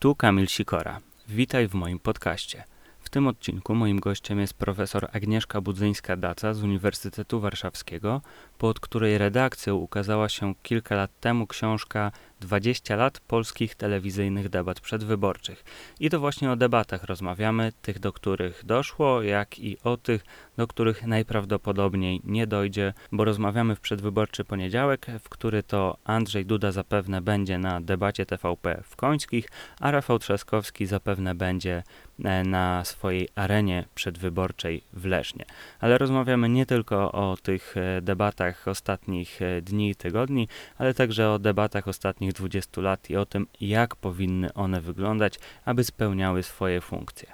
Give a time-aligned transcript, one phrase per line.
[0.00, 1.00] Tu Kamil Sikora.
[1.28, 2.64] Witaj w moim podcaście.
[3.00, 8.20] W tym odcinku moim gościem jest profesor Agnieszka Budzyńska-Daca z Uniwersytetu Warszawskiego,
[8.58, 15.64] pod której redakcją ukazała się kilka lat temu książka 20 lat polskich telewizyjnych debat przedwyborczych.
[16.00, 20.24] I to właśnie o debatach rozmawiamy, tych do których doszło, jak i o tych,
[20.56, 26.72] do których najprawdopodobniej nie dojdzie, bo rozmawiamy w przedwyborczy poniedziałek, w który to Andrzej Duda
[26.72, 29.48] zapewne będzie na debacie TVP w Końskich,
[29.80, 31.82] a Rafał Trzaskowski zapewne będzie
[32.24, 35.44] e, na swojej arenie przedwyborczej w Lesznie.
[35.80, 38.02] Ale rozmawiamy nie tylko o tych e,
[38.48, 40.48] debatach ostatnich e, dni i tygodni,
[40.78, 45.38] ale także o debatach ostatnich ostatnich 20 lat i o tym, jak powinny one wyglądać,
[45.64, 47.32] aby spełniały swoje funkcje.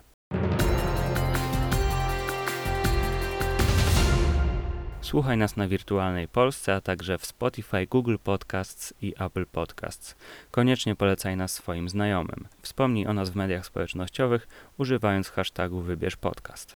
[5.01, 10.17] Słuchaj nas na Wirtualnej Polsce, a także w Spotify, Google Podcasts i Apple Podcasts.
[10.51, 12.49] Koniecznie polecaj nas swoim znajomym.
[12.63, 16.75] Wspomnij o nas w mediach społecznościowych, używając hashtagu Wybierz Podcast.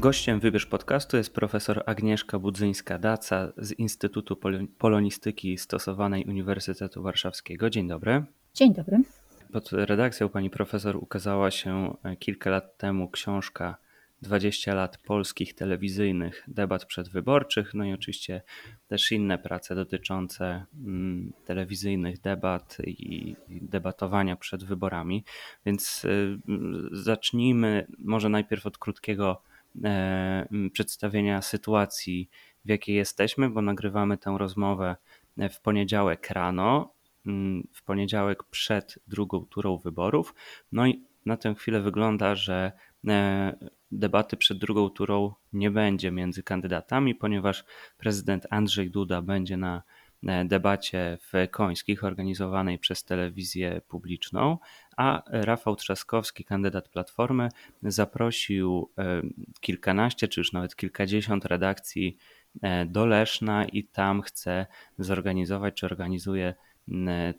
[0.00, 4.36] Gościem Wybierz Podcastu jest profesor Agnieszka Budzyńska-Daca z Instytutu
[4.78, 7.70] Polonistyki Stosowanej Uniwersytetu Warszawskiego.
[7.70, 8.24] Dzień dobry.
[8.54, 9.02] Dzień dobry.
[9.52, 13.76] Pod redakcją pani profesor ukazała się e, kilka lat temu książka
[14.22, 18.42] 20 lat polskich telewizyjnych debat przedwyborczych, no i oczywiście
[18.88, 25.24] też inne prace dotyczące mm, telewizyjnych debat i debatowania przed wyborami.
[25.66, 26.38] Więc y,
[26.92, 29.49] zacznijmy może najpierw od krótkiego E,
[30.72, 32.30] przedstawienia sytuacji,
[32.64, 34.96] w jakiej jesteśmy, bo nagrywamy tę rozmowę
[35.38, 36.94] e, w poniedziałek rano,
[37.72, 40.34] w poniedziałek przed drugą turą wyborów.
[40.72, 42.72] No i na tę chwilę wygląda, że
[43.08, 47.64] e, debaty przed drugą turą nie będzie między kandydatami, ponieważ
[47.98, 49.99] prezydent Andrzej Duda będzie na E,
[50.44, 54.58] debacie w Końskich organizowanej przez telewizję publiczną,
[54.96, 57.48] a Rafał Trzaskowski, kandydat Platformy,
[57.82, 59.22] zaprosił e,
[59.60, 62.16] kilkanaście czy już nawet kilkadziesiąt redakcji
[62.62, 64.66] e, do Leszna i tam chce
[64.98, 66.54] zorganizować czy organizuje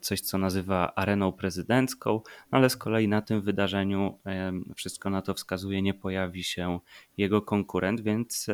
[0.00, 2.10] coś, co nazywa areną prezydencką,
[2.52, 4.18] no ale z kolei na tym wydarzeniu
[4.76, 6.80] wszystko na to wskazuje, nie pojawi się
[7.16, 8.46] jego konkurent, więc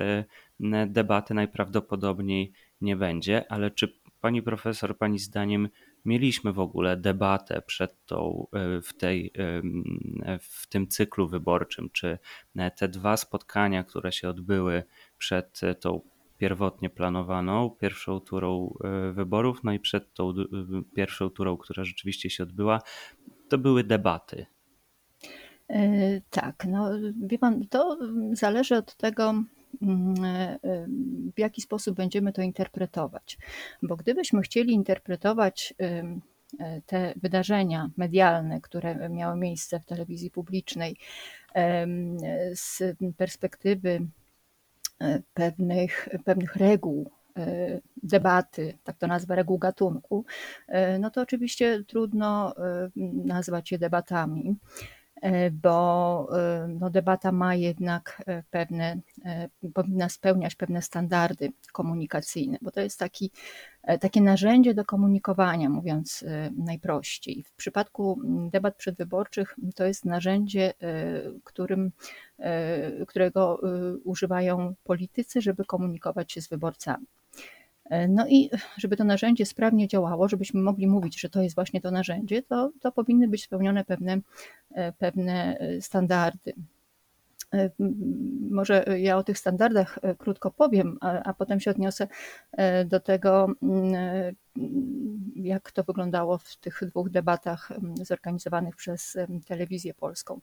[0.87, 5.69] debaty najprawdopodobniej nie będzie, ale czy Pani profesor, Pani zdaniem
[6.05, 9.33] mieliśmy w ogóle debatę przed tą, e, w, tej,
[10.41, 11.91] w tym cyklu wyborczym?
[11.93, 12.19] Czy
[12.77, 14.83] te dwa spotkania, które się odbyły
[15.19, 16.01] przed tą
[16.39, 20.35] pierwotnie planowaną pierwszą turą e, wyborów, no i przed tą
[20.95, 22.81] pierwszą turą, która rzeczywiście się odbyła,
[23.49, 24.47] to były debaty?
[25.69, 26.91] E, tak, no
[27.23, 27.99] wie pan, to
[28.33, 29.45] zależy od tego, e,
[31.37, 33.39] w jaki sposób będziemy to interpretować.
[33.83, 36.03] Bo gdybyśmy chcieli interpretować e,
[36.87, 40.97] te wydarzenia medialne, które miały miejsce w telewizji publicznej
[42.55, 42.83] z
[43.17, 44.07] perspektywy
[45.01, 47.11] e, pewnych, pewnych reguł
[48.03, 50.25] debaty, tak to nazwę, reguł gatunku,
[51.01, 52.55] no to oczywiście trudno
[53.25, 54.57] nazwać je debatami.
[55.23, 59.01] E, bo e, no, debata ma jednak e, pewne,
[59.75, 63.31] powinna spełniać pewne standardy komunikacyjne, bo to jest taki,
[64.01, 66.25] takie narzędzie do komunikowania, mówiąc
[66.57, 67.45] najprościej.
[67.47, 68.21] W przypadku
[68.53, 70.73] debat przedwyborczych to jest narzędzie,
[71.45, 71.93] którym,
[73.09, 73.61] którego
[74.05, 77.07] używają politycy, żeby komunikować się z wyborcami.
[77.89, 81.81] E, no i żeby to narzędzie sprawnie działało, żebyśmy mogli mówić, że to jest właśnie
[81.81, 84.19] to narzędzie, to, to powinny być spełnione pewne,
[84.75, 86.53] e, pewne e, standardy.
[88.51, 92.09] Może ja o tych standardach krótko powiem, a, a, potem się odniosę
[92.87, 93.47] do tego,
[95.35, 97.73] jak to wyglądało w tych dwóch debatach
[98.03, 99.17] zorganizowanych przez
[99.47, 100.41] telewizję polską.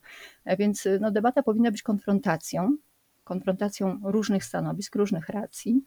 [0.59, 2.77] Więc no, debata powinna być konfrontacją,
[3.25, 5.81] konfrontacją różnych stanowisk, różnych racji,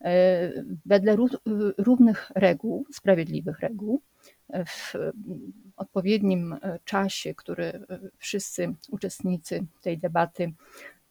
[0.00, 0.52] e,
[0.86, 1.16] wedle
[1.78, 4.02] równych reguł, sprawiedliwych reguł,
[4.66, 4.94] w
[5.76, 7.86] odpowiednim czasie, który
[8.18, 10.52] wszyscy uczestnicy tej debaty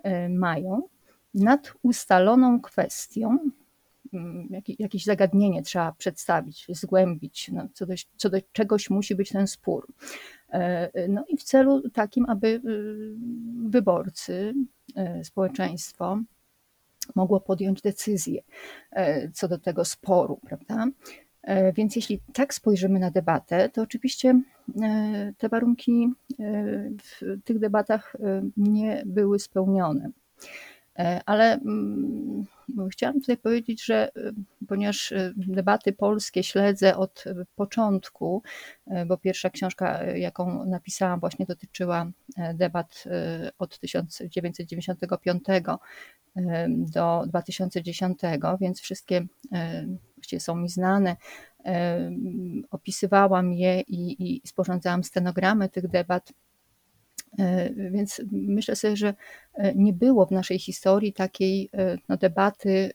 [0.04, 0.81] e, mają,
[1.33, 3.38] nad ustaloną kwestią,
[4.13, 4.50] mm,
[4.80, 9.88] jakieś zagadnienie trzeba przedstawić, zgłębić, no, co, do, co do czegoś musi być ten spór.
[10.51, 12.62] E, no i w celu takim, aby y,
[13.69, 14.54] wyborcy,
[14.96, 16.19] e, społeczeństwo
[17.16, 18.42] mogło podjąć decyzję
[18.92, 20.88] e, co do tego sporu, prawda?
[21.74, 24.42] Więc jeśli tak spojrzymy na debatę, to oczywiście
[25.38, 26.13] te warunki
[27.04, 28.16] w tych debatach
[28.57, 30.10] nie były spełnione.
[31.25, 32.45] Ale mm,
[32.92, 34.12] chciałam tutaj powiedzieć, że
[34.68, 37.24] ponieważ debaty polskie śledzę od
[37.56, 38.44] początku,
[39.07, 42.12] bo pierwsza książka, jaką napisałam, właśnie dotyczyła
[42.54, 43.04] debat
[43.60, 45.44] od 1995
[46.68, 48.19] do 2010,
[48.62, 49.27] więc wszystkie
[50.39, 51.16] są mi znane.
[52.71, 56.33] Opisywałam je i, i sporządzałam stenogramy tych debat.
[57.75, 59.13] Więc myślę sobie, że
[59.75, 61.69] nie było w naszej historii takiej
[62.09, 62.91] no, debaty,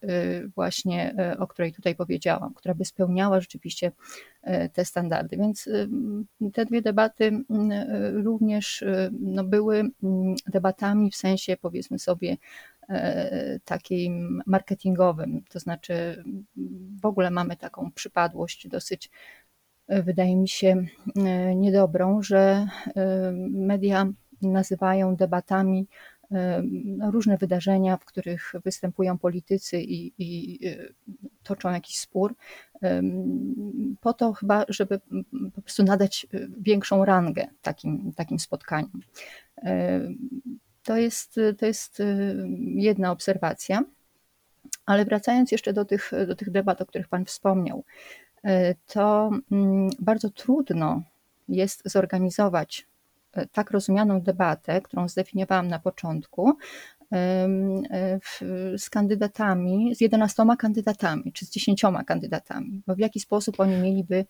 [0.55, 3.93] właśnie o której tutaj powiedziałam, która by spełniała rzeczywiście
[4.73, 5.37] te standardy.
[5.37, 5.69] Więc
[6.53, 7.45] te dwie debaty
[8.13, 8.85] również
[9.21, 9.91] no, były
[10.47, 12.37] debatami w sensie, powiedzmy sobie,
[13.65, 15.43] takim marketingowym.
[15.51, 16.25] To znaczy,
[17.03, 19.11] w ogóle mamy taką przypadłość dosyć,
[19.89, 20.85] wydaje mi się,
[21.57, 22.67] niedobrą, że
[23.51, 24.13] media
[24.43, 25.87] nazywają debatami
[27.11, 30.61] różne wydarzenia, w których występują politycy i, i
[31.43, 32.35] toczą jakiś spór,
[34.01, 35.01] po to chyba, żeby
[35.55, 36.27] po prostu nadać
[36.61, 39.01] większą rangę takim, takim spotkaniom.
[40.83, 42.03] To jest, to jest
[42.75, 43.85] jedna obserwacja.
[44.87, 47.85] Ale wracając jeszcze do tych, do tych debat, o których Pan wspomniał,
[48.87, 51.03] to mm, bardzo trudno
[51.49, 52.87] jest zorganizować
[53.53, 56.57] tak rozumianą debatę, którą zdefiniowałam na początku,
[58.77, 64.25] z kandydatami, z 11 kandydatami, czy z 10 kandydatami, bo w jaki sposób oni mieliby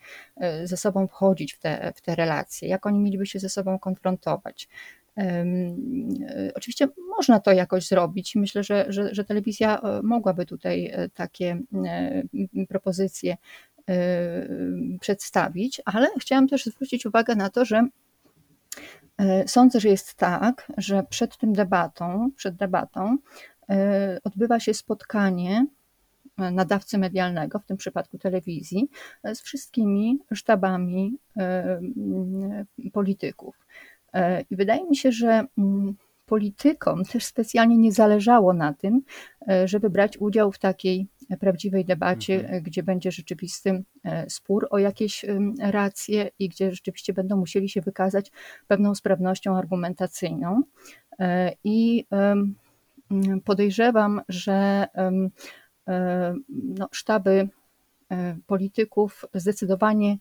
[0.65, 4.69] ze sobą wchodzić w te, w te relacje, jak oni mieliby się ze sobą konfrontować.
[6.55, 8.35] Oczywiście można to jakoś zrobić.
[8.35, 11.61] Myślę, że, że, że telewizja mogłaby tutaj takie
[12.69, 13.37] propozycje
[15.01, 17.89] przedstawić, ale chciałam też zwrócić uwagę na to, że
[19.47, 23.19] Sądzę, że jest tak, że przed tym debatą, przed debatą
[24.25, 25.67] odbywa się spotkanie
[26.39, 28.89] nadawcy medialnego, w tym przypadku telewizji,
[29.25, 31.19] z wszystkimi sztabami
[32.93, 33.67] polityków.
[34.51, 35.95] I wydaje mi się, że mm,
[36.27, 39.03] politykom też specjalnie nie zależało na tym,
[39.65, 41.07] żeby brać udział w takiej
[41.41, 42.63] prawdziwej debacie, mhm.
[42.63, 45.25] gdzie będzie rzeczywisty e, spór o jakieś
[45.59, 48.33] racje i gdzie rzeczywiście będą musieli się wykazać
[48.67, 50.63] pewną sprawnością argumentacyjną.
[51.19, 52.07] E, I
[53.45, 57.49] podejrzewam, że e, no, sztaby
[58.47, 60.17] polityków zdecydowanie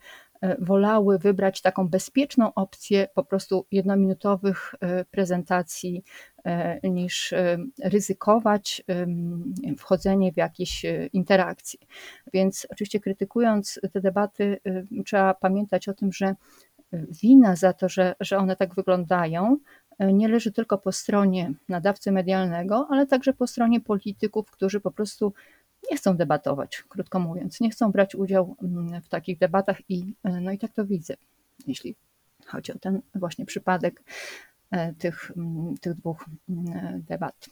[0.60, 4.76] wolały wybrać taką bezpieczną opcję po prostu jednominutowych
[5.12, 6.33] prezentacji E,
[6.84, 8.84] niż e, ryzykować
[9.78, 11.80] wchodzenie w jakieś e, interakcje.
[12.34, 14.60] Więc oczywiście krytykując te debaty,
[15.06, 16.36] trzeba pamiętać o tym, że
[17.22, 19.58] wina za to, że, że one tak wyglądają,
[20.00, 25.34] nie leży tylko po stronie nadawcy medialnego, ale także po stronie polityków, którzy po prostu
[25.92, 28.56] nie chcą debatować, krótko mówiąc, nie chcą brać udziału
[29.04, 31.14] w takich debatach i no i tak to widzę,
[31.68, 31.96] jeśli
[32.46, 34.53] chodzi o ten właśnie przypadek E,
[35.00, 35.32] tych,
[35.82, 36.26] tych dwóch
[37.10, 37.50] debat.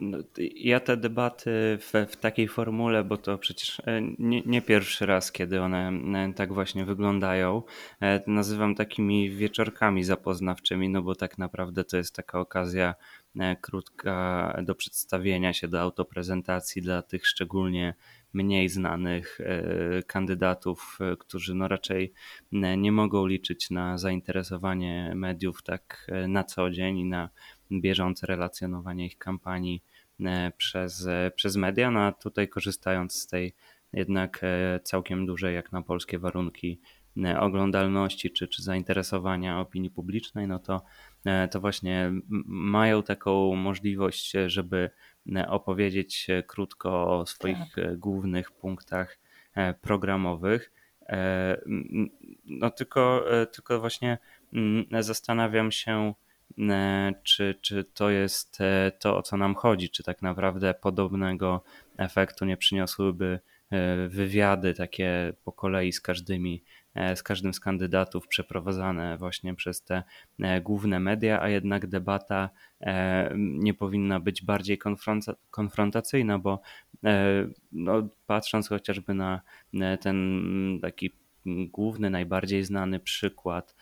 [0.00, 0.18] No,
[0.56, 5.32] ja te debaty w, w, takiej formule, bo to przecież e, nie, nie, pierwszy raz,
[5.32, 7.62] kiedy one e, tak właśnie wyglądają,
[8.26, 12.94] nazywam takimi wieczorkami zapoznawczymi, no bo tak naprawdę to jest taka okazja
[13.60, 17.94] krótka do przedstawienia się, do autoprezentacji dla tych szczególnie
[18.32, 22.12] mniej znanych e, kandydatów, e, którzy no raczej
[22.52, 27.30] e, nie mogą liczyć na zainteresowanie mediów tak na co dzień i na
[27.72, 29.84] bieżące relacjonowanie ich kampanii
[30.56, 31.90] przez, przez media.
[31.90, 33.54] No a tutaj korzystając z tej
[33.92, 34.40] jednak
[34.84, 36.80] całkiem dużej jak na polskie warunki
[37.38, 40.82] oglądalności czy, czy zainteresowania opinii publicznej, no to,
[41.50, 42.12] to właśnie
[42.46, 44.90] mają taką możliwość, żeby
[45.48, 47.78] opowiedzieć krótko o swoich tak.
[47.84, 49.18] E, głównych punktach
[49.54, 50.72] e, programowych.
[52.46, 54.18] No tylko, tylko właśnie
[55.00, 56.14] zastanawiam się,
[57.22, 58.58] czy, czy to jest
[58.98, 61.64] to, o co nam chodzi, czy tak naprawdę podobnego
[61.96, 63.40] efektu nie przyniosłyby
[64.08, 70.02] wywiady takie po kolei z każdymi E, z każdym z kandydatów przeprowadzane właśnie przez te
[70.40, 74.78] e, główne media, a jednak debata e, nie powinna być bardziej
[75.50, 76.60] konfrontacyjna, bo
[77.72, 79.40] no, patrząc chociażby na
[80.00, 81.10] ten taki
[81.46, 83.76] główny, najbardziej znany przykład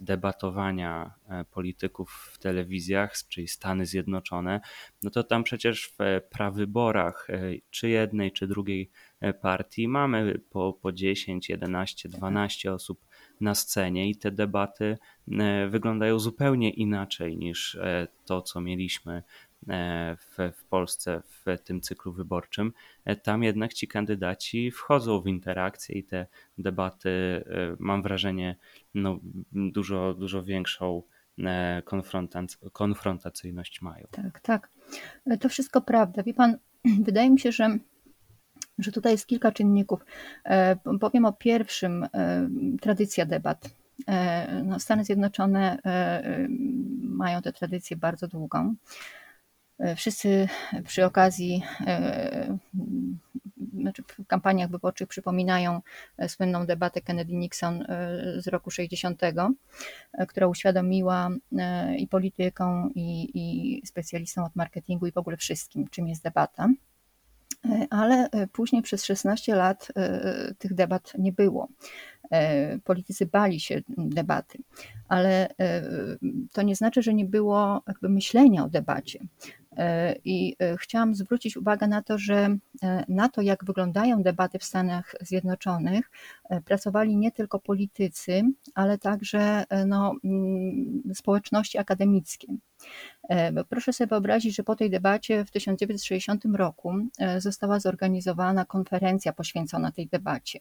[0.00, 1.14] debatowania
[1.50, 4.60] polityków w telewizjach, czyli Stany Zjednoczone,
[5.02, 7.28] no to tam przecież w prawyborach
[7.70, 13.06] czy jednej, czy drugiej E, partii mamy po, po 10, 11, 12 osób
[13.40, 14.98] na scenie i te debaty
[15.38, 19.22] e, wyglądają zupełnie inaczej niż e, to, co mieliśmy
[20.18, 22.72] w, w Polsce w tym cyklu wyborczym,
[23.22, 26.26] tam jednak ci kandydaci wchodzą w interakcje i te
[26.58, 27.44] debaty,
[27.78, 28.56] mam wrażenie,
[28.94, 29.20] no,
[29.52, 31.02] dużo, dużo większą
[32.72, 34.06] konfrontacyjność mają.
[34.10, 34.70] Tak, tak.
[35.40, 36.22] To wszystko prawda.
[36.22, 36.58] Wie pan,
[37.06, 37.78] wydaje mi się, że
[38.78, 40.04] że tutaj jest kilka czynników.
[41.00, 42.06] Powiem o pierwszym,
[42.80, 43.70] tradycja debat.
[44.64, 45.78] No, Stany Zjednoczone
[47.00, 48.74] mają tę tradycję bardzo długą.
[49.96, 50.48] Wszyscy
[50.84, 51.62] przy okazji,
[53.80, 55.80] znaczy w kampaniach wyborczych przypominają
[56.28, 57.84] słynną debatę Kennedy-Nixon
[58.38, 59.20] z roku 60,
[60.28, 61.30] która uświadomiła
[61.98, 66.68] i politykom, i, i specjalistom od marketingu, i w ogóle wszystkim, czym jest debata.
[67.90, 69.92] Ale później przez 16 lat
[70.58, 71.68] tych debat nie było.
[72.84, 74.58] Politycy bali się debaty,
[75.08, 75.48] ale
[76.52, 79.20] to nie znaczy, że nie było jakby myślenia o debacie.
[80.24, 82.56] I chciałam zwrócić uwagę na to, że
[83.08, 86.10] na to, jak wyglądają debaty w Stanach Zjednoczonych,
[86.64, 88.42] pracowali nie tylko politycy,
[88.74, 90.14] ale także no,
[91.14, 92.46] społeczności akademickie.
[93.68, 96.94] Proszę sobie wyobrazić, że po tej debacie w 1960 roku
[97.38, 100.60] została zorganizowana konferencja poświęcona tej debacie,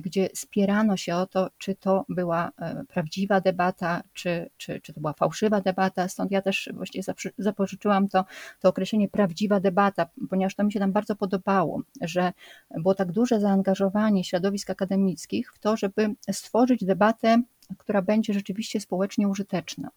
[0.00, 2.52] gdzie spierano się o to, czy to była
[2.88, 6.08] prawdziwa debata, czy, czy, czy to była fałszywa debata.
[6.08, 8.24] Stąd ja też właściwie zapożyczyłam to,
[8.60, 12.32] to określenie prawdziwa debata, ponieważ to mi się tam bardzo podobało, że
[12.70, 17.42] było tak duże zaangażowanie środowisk akademickich w to, żeby stworzyć debatę,
[17.78, 19.90] która będzie rzeczywiście społecznie użyteczna.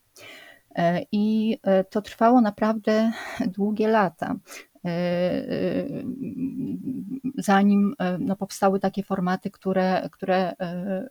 [1.12, 1.58] I
[1.90, 3.12] to trwało naprawdę
[3.48, 4.36] długie lata.
[7.38, 10.54] Zanim no, powstały takie formaty, które, które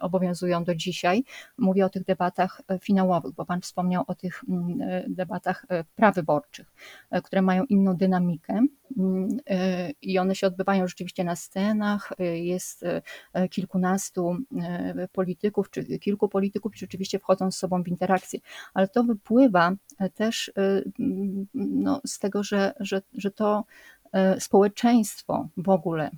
[0.00, 1.24] obowiązują do dzisiaj.
[1.58, 4.44] Mówię o tych debatach finałowych, bo Pan wspomniał o tych
[5.08, 6.72] debatach prawyborczych,
[7.24, 8.60] które mają inną dynamikę
[10.02, 12.12] i one się odbywają rzeczywiście na scenach.
[12.34, 12.84] Jest
[13.50, 14.36] kilkunastu
[15.12, 18.40] polityków, czy kilku polityków, rzeczywiście wchodzą z sobą w interakcję,
[18.74, 19.72] ale to wypływa
[20.14, 20.52] też
[21.54, 23.64] no, z tego, że, że, że to
[24.38, 26.10] społeczeństwo w ogóle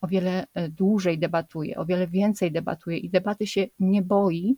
[0.00, 4.56] o wiele dłużej debatuje, o wiele więcej debatuje i debaty się nie boi,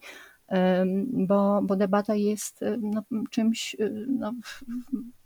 [1.12, 3.76] bo, bo debata jest no, czymś
[4.08, 4.34] no,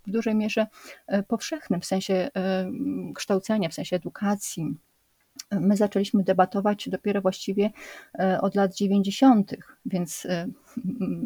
[0.07, 0.67] w dużej mierze
[1.29, 2.31] powszechnym w sensie
[3.15, 4.75] kształcenia, w sensie edukacji.
[5.51, 7.71] My zaczęliśmy debatować dopiero właściwie
[8.41, 9.57] od lat 90.,
[9.87, 10.27] więc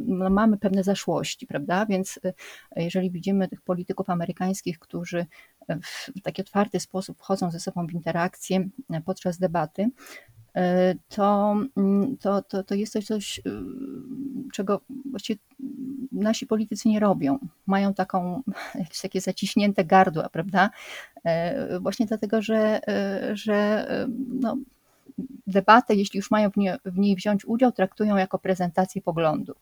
[0.07, 1.87] no, mamy pewne zaszłości, prawda?
[1.87, 2.21] Więc
[2.77, 5.27] jeżeli widzimy tych polityków amerykańskich, którzy
[6.17, 8.69] w taki otwarty sposób wchodzą ze sobą w interakcję
[9.05, 9.91] podczas debaty,
[11.09, 11.57] to,
[12.21, 13.41] to, to, to jest coś, coś,
[14.53, 14.81] czego
[15.11, 15.41] właściwie
[16.13, 17.39] nasi politycy nie robią.
[17.67, 18.43] Mają taką,
[18.75, 20.71] jakieś takie zaciśnięte gardła, prawda?
[21.81, 22.81] Właśnie dlatego, że,
[23.33, 23.87] że
[24.29, 24.57] no,
[25.47, 29.57] debatę, jeśli już mają w, nie, w niej wziąć udział, traktują jako prezentację poglądów,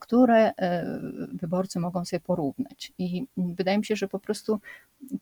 [0.00, 0.52] które
[1.32, 2.92] wyborcy mogą sobie porównać.
[2.98, 4.60] I wydaje mi się, że po prostu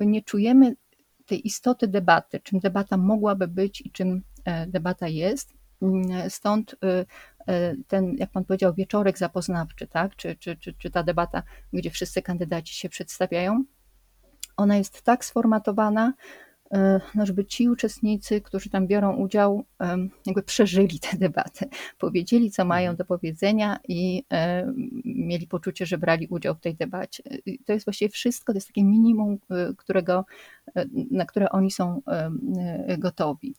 [0.01, 0.77] nie czujemy
[1.27, 4.23] tej istoty debaty, czym debata mogłaby być i czym
[4.67, 5.53] debata jest.
[6.29, 6.77] Stąd
[7.89, 10.17] ten, jak pan powiedział, wieczorek zapoznawczy, tak?
[10.17, 11.43] czy, czy, czy, czy ta debata,
[11.73, 13.65] gdzie wszyscy kandydaci się przedstawiają,
[14.57, 16.13] ona jest tak sformatowana,
[17.15, 19.65] no żeby ci uczestnicy, którzy tam biorą udział,
[20.27, 21.67] jakby przeżyli tę debatę,
[21.99, 24.25] powiedzieli, co mają do powiedzenia i
[25.05, 27.23] mieli poczucie, że brali udział w tej debacie.
[27.67, 29.39] To jest właściwie wszystko, to jest takie minimum,
[29.77, 30.25] którego,
[31.11, 32.03] na które oni są
[32.99, 33.55] gotowi.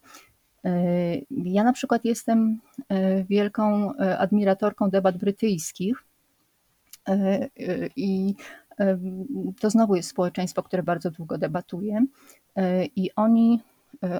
[1.29, 2.59] Ja na przykład jestem
[3.29, 6.03] wielką admiratorką debat brytyjskich
[7.95, 8.35] i
[9.59, 12.05] to znowu jest społeczeństwo, które bardzo długo debatuje
[12.95, 13.59] i oni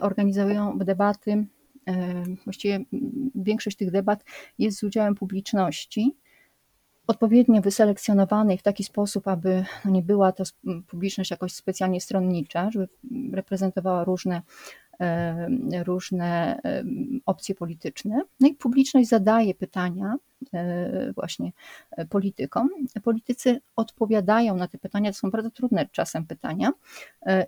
[0.01, 1.45] organizują debaty.
[2.43, 2.79] Właściwie
[3.35, 4.23] większość tych debat
[4.59, 6.15] jest z udziałem publiczności,
[7.07, 10.43] odpowiednio wyselekcjonowanej w taki sposób, aby no nie była to
[10.87, 12.87] publiczność jakoś specjalnie stronnicza, żeby
[13.33, 14.41] reprezentowała różne
[15.83, 16.61] różne
[17.25, 18.21] opcje polityczne.
[18.39, 20.15] No i publiczność zadaje pytania
[21.15, 21.51] właśnie
[22.09, 22.69] politykom.
[23.03, 26.71] Politycy odpowiadają na te pytania, to są bardzo trudne czasem pytania.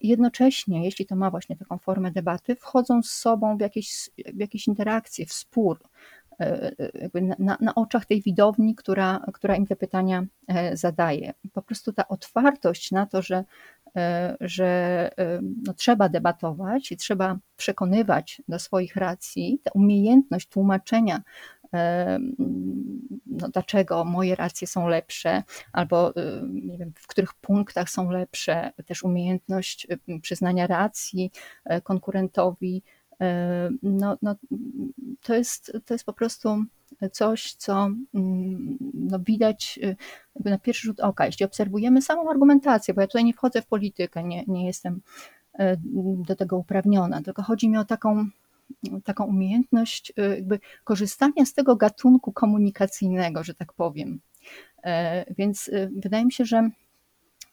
[0.01, 4.67] Jednocześnie, jeśli to ma właśnie taką formę debaty, wchodzą z sobą w jakieś, w jakieś
[4.67, 5.79] interakcje, w spór,
[7.39, 10.25] na, na, oczach tej widowni, która, która im te pytania
[10.73, 11.33] zadaje.
[11.53, 13.43] Po prostu ta otwartość na to, że
[13.97, 14.65] E, że
[15.17, 21.21] e, no, trzeba debatować i trzeba przekonywać do swoich racji, ta umiejętność tłumaczenia
[23.27, 26.13] no, dlaczego moje racje są lepsze, albo
[26.51, 29.87] nie wiem, w których punktach są lepsze, też umiejętność
[30.21, 31.31] przyznania racji
[31.83, 32.83] konkurentowi.
[33.83, 34.35] No, no,
[35.21, 36.63] to, jest, to jest po prostu
[37.11, 39.79] coś, co mm, no, widać
[40.45, 41.25] na pierwszy rzut oka.
[41.25, 45.01] Jeśli obserwujemy samą argumentację, bo ja tutaj nie wchodzę w politykę, nie, nie jestem
[46.27, 48.25] do tego uprawniona, tylko chodzi mi o taką
[49.03, 54.19] taką umiejętność y, jakby korzystania z tego gatunku komunikacyjnego, że tak powiem.
[54.83, 56.69] E, więc y, wydaje mi się, że,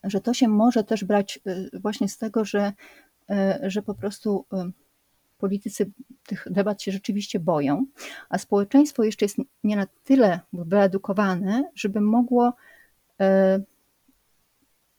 [0.05, 2.73] że to się może też brać y, właśnie z tego, że,
[3.63, 4.45] że po prostu
[5.39, 5.91] politycy
[6.27, 7.87] tych debat się rzeczywiście boją,
[8.29, 12.53] a społeczeństwo jeszcze jest nie na tyle wyedukowane, żeby mogło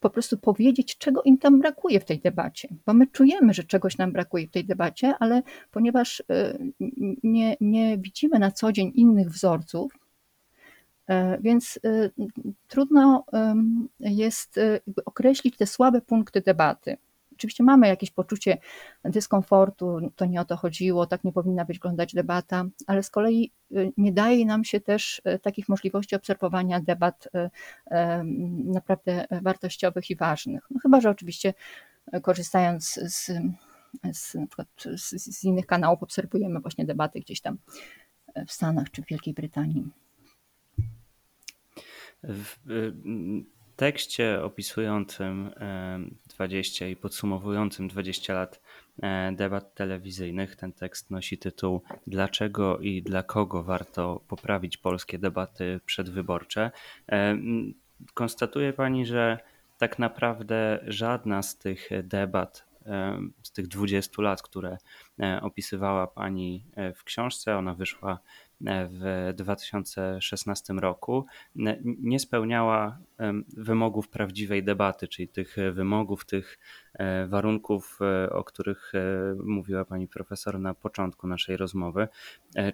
[0.01, 3.97] po prostu powiedzieć, czego im tam brakuje w tej debacie, bo my czujemy, że czegoś
[3.97, 6.23] nam brakuje w tej debacie, ale ponieważ y,
[7.23, 9.93] nie, nie widzimy na co dzień innych wzorców,
[11.09, 12.11] y, więc y,
[12.67, 13.25] trudno
[13.99, 14.59] jest
[15.05, 16.97] określić te słabe punkty debaty.
[17.41, 18.57] Oczywiście mamy jakieś poczucie
[19.03, 23.51] dyskomfortu, to nie o to chodziło, tak nie powinna być wyglądać debata, ale z kolei
[23.71, 27.49] y, nie daje nam się też y, takich możliwości obserwowania debat y,
[28.65, 30.67] naprawdę wartościowych i ważnych.
[30.71, 31.53] No chyba, że oczywiście
[32.21, 33.31] korzystając z,
[34.13, 34.37] z,
[34.95, 37.57] z, z innych kanałów obserwujemy właśnie debaty gdzieś tam
[38.47, 39.89] w Stanach czy w Wielkiej Brytanii.
[42.23, 42.57] W
[43.75, 45.51] tekście opisującym
[46.47, 48.61] 20 i podsumowującym 20 lat
[49.03, 50.55] e, debat telewizyjnych.
[50.55, 56.71] Ten tekst nosi tytuł Dlaczego i dla kogo warto poprawić polskie debaty przedwyborcze.
[57.11, 57.37] E,
[58.13, 59.39] konstatuje Pani, że
[59.77, 64.77] tak naprawdę żadna z tych debat, e, z tych 20 lat, które
[65.41, 68.19] opisywała Pani w książce, ona wyszła
[68.89, 71.25] w 2016 roku
[71.83, 72.99] nie spełniała
[73.57, 76.59] wymogów prawdziwej debaty, czyli tych wymogów, tych
[76.93, 82.07] e, warunków, e, o których e, mówiła pani profesor na początku naszej rozmowy.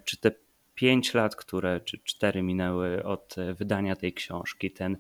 [0.06, 0.32] Czy te
[0.76, 4.98] pięć lat, które, czy cztery minęły od wydania tej książki, ten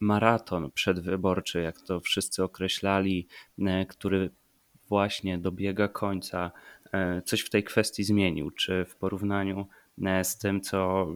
[0.00, 3.28] maraton przedwyborczy, jak to wszyscy określali,
[3.88, 4.30] który
[4.88, 6.50] właśnie dobiega końca,
[7.24, 8.50] coś w tej kwestii zmienił?
[8.50, 9.66] Czy w porównaniu
[10.22, 11.06] z tym, co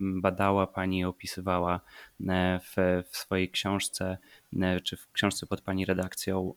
[0.00, 1.80] badała Pani, opisywała
[2.28, 2.76] e, w,
[3.10, 4.18] w swojej książce,
[4.60, 6.54] e, czy w książce pod Pani redakcją,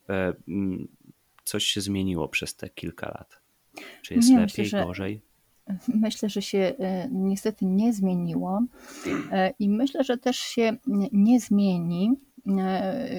[1.43, 3.39] coś się zmieniło przez te kilka lat?
[4.01, 5.21] Czy jest nie, lepiej, myślę, że, gorzej?
[5.87, 6.73] Myślę, że się
[7.11, 8.61] niestety nie zmieniło
[9.59, 10.77] i myślę, że też się
[11.11, 12.15] nie zmieni,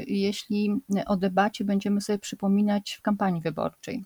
[0.06, 0.70] jeśli
[1.06, 4.04] o debacie będziemy sobie przypominać w kampanii wyborczej.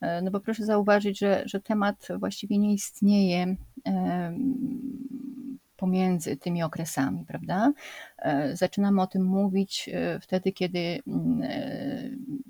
[0.00, 3.56] E, no bo proszę zauważyć, że, że temat właściwie nie istnieje
[5.76, 7.72] pomiędzy tymi okresami, prawda?
[8.18, 11.42] E, zaczynamy o tym mówić e, wtedy, kiedy mm,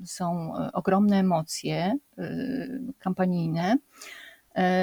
[0.05, 1.97] są ogromne emocje
[2.99, 3.77] kampanijne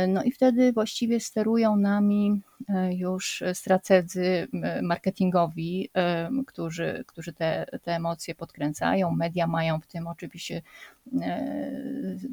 [0.07, 4.47] no i wtedy właściwie sterują nami e, już strategzy
[4.81, 9.11] marketingowi, e, którzy, którzy te, te emocje podkręcają.
[9.11, 10.61] Media mają w tym oczywiście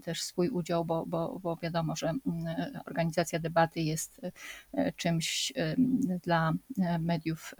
[0.03, 2.13] też swój udział, bo, bo, bo wiadomo, że
[2.87, 4.21] organizacja debaty jest
[4.97, 5.53] czymś
[6.23, 6.53] dla
[7.01, 7.55] mediów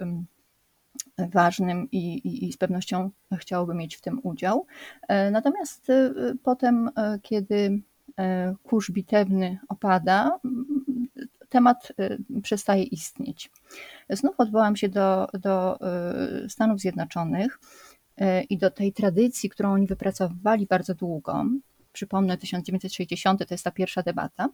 [1.19, 4.67] ważnym i, i, i, z pewnością chciałoby mieć w tym udział.
[5.31, 5.93] Natomiast
[6.43, 6.91] potem,
[7.23, 7.92] kiedy E,
[8.63, 10.39] kurz bitewny opada,
[11.53, 13.51] temat e, przestaje istnieć.
[14.11, 17.59] Znów odwołam się do, do e, Stanów Zjednoczonych
[18.51, 21.45] i do tej tradycji, którą oni wypracowywali bardzo długo.
[21.93, 24.49] Przypomnę, 1960 to jest ta pierwsza debata,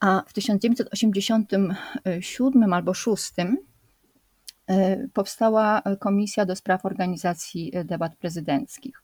[0.00, 3.32] a w 1987 albo 6
[5.12, 9.02] powstała Komisja do Spraw Organizacji Debat Prezydenckich.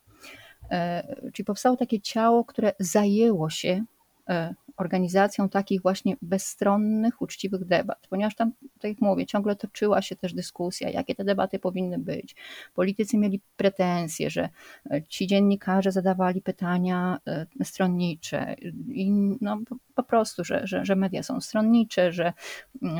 [0.75, 3.85] E, czyli powstało takie ciało, które zajęło się
[4.29, 10.17] e, organizacją takich właśnie bezstronnych, uczciwych debat, ponieważ tam, tak jak mówię, ciągle toczyła się
[10.17, 12.37] też dyskusja, jakie te debaty powinny być.
[12.75, 14.49] Politycy mieli pretensje, że
[14.91, 17.19] e, ci dziennikarze zadawali pytania
[17.65, 18.57] stronnicze
[18.89, 19.11] i
[19.41, 19.61] no,
[19.95, 22.33] po prostu, że, że, że media są stronnicze, że,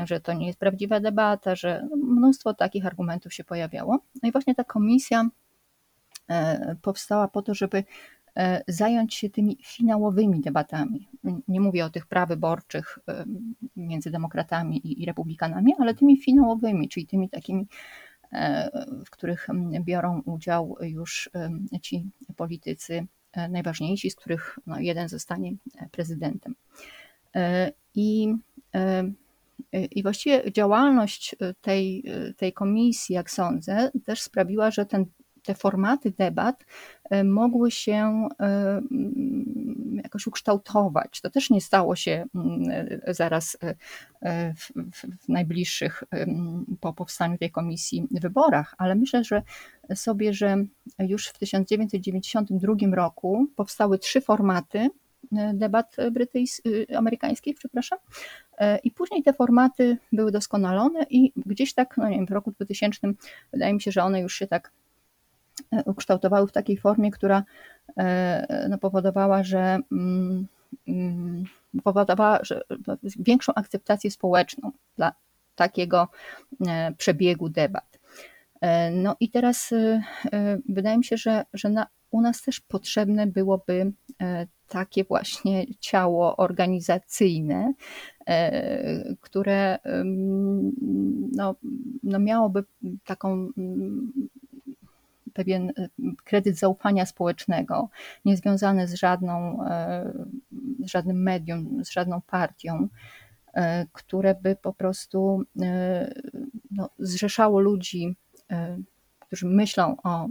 [0.05, 3.99] że to nie jest prawdziwa debata, że mnóstwo takich argumentów się pojawiało.
[4.23, 5.29] No i właśnie ta komisja
[6.81, 7.83] powstała po to, żeby
[8.37, 11.07] e, zająć się tymi finałowymi debatami.
[11.47, 13.25] Nie mówię o tych prawyborczych e,
[13.75, 17.67] między demokratami i republikanami, ale tymi finałowymi, czyli tymi takimi,
[19.05, 19.47] w których
[19.81, 21.29] biorą udział już
[21.81, 23.07] ci politycy
[23.49, 25.51] najważniejsi, z których no, jeden zostanie
[25.91, 26.55] prezydentem.
[27.95, 28.33] I
[29.91, 32.03] I właściwie działalność tej,
[32.37, 35.05] tej komisji, jak sądzę, też sprawiła, że ten,
[35.45, 36.65] te formaty debat
[37.23, 38.27] mogły się
[40.03, 41.21] jakoś ukształtować.
[41.21, 42.25] To też nie stało się
[43.07, 43.57] zaraz
[44.57, 44.71] w,
[45.23, 46.03] w najbliższych
[46.81, 49.41] po powstaniu tej komisji wyborach, ale myślę, że
[49.95, 50.57] sobie, że
[50.99, 54.89] już w 1992 roku powstały trzy formaty
[55.53, 57.99] debat brytyjskich, amerykańskich, przepraszam.
[58.83, 63.13] I później te formaty były doskonalone i gdzieś tak, no nie wiem, w roku 2000
[63.53, 64.71] wydaje mi się, że one już się tak
[65.85, 67.43] ukształtowały w takiej formie, która
[68.69, 70.47] no, powodowała, że mm,
[70.87, 71.43] mm,
[71.83, 72.61] powodowała że
[73.19, 75.13] większą akceptację społeczną dla
[75.55, 76.07] takiego
[76.97, 77.99] przebiegu debat.
[78.91, 79.73] No i teraz
[80.69, 83.91] wydaje mi się, że, że na, u nas też potrzebne byłoby
[84.67, 87.73] takie właśnie ciało organizacyjne,
[89.21, 89.79] które
[91.31, 91.55] no,
[92.03, 92.63] no miałoby
[93.05, 93.49] taką
[95.35, 95.71] pewien
[96.23, 97.89] kredyt zaufania społecznego,
[98.25, 99.59] niezwiązany z, żadną,
[100.79, 102.87] z żadnym medium, z żadną partią,
[103.91, 105.43] które by po prostu
[106.71, 108.15] no, zrzeszało ludzi
[109.19, 110.27] którzy myślą o,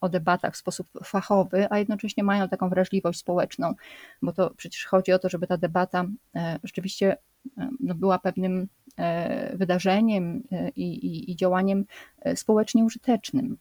[0.00, 3.74] o, debatach w sposób fachowy, a jednocześnie mają taką wrażliwość społeczną,
[4.22, 6.04] bo to przecież chodzi o to, żeby ta debata
[6.64, 7.16] rzeczywiście
[7.80, 8.68] no, była pewnym
[9.54, 10.42] wydarzeniem
[10.76, 11.84] i, i, i działaniem
[12.34, 13.56] społecznie użytecznym.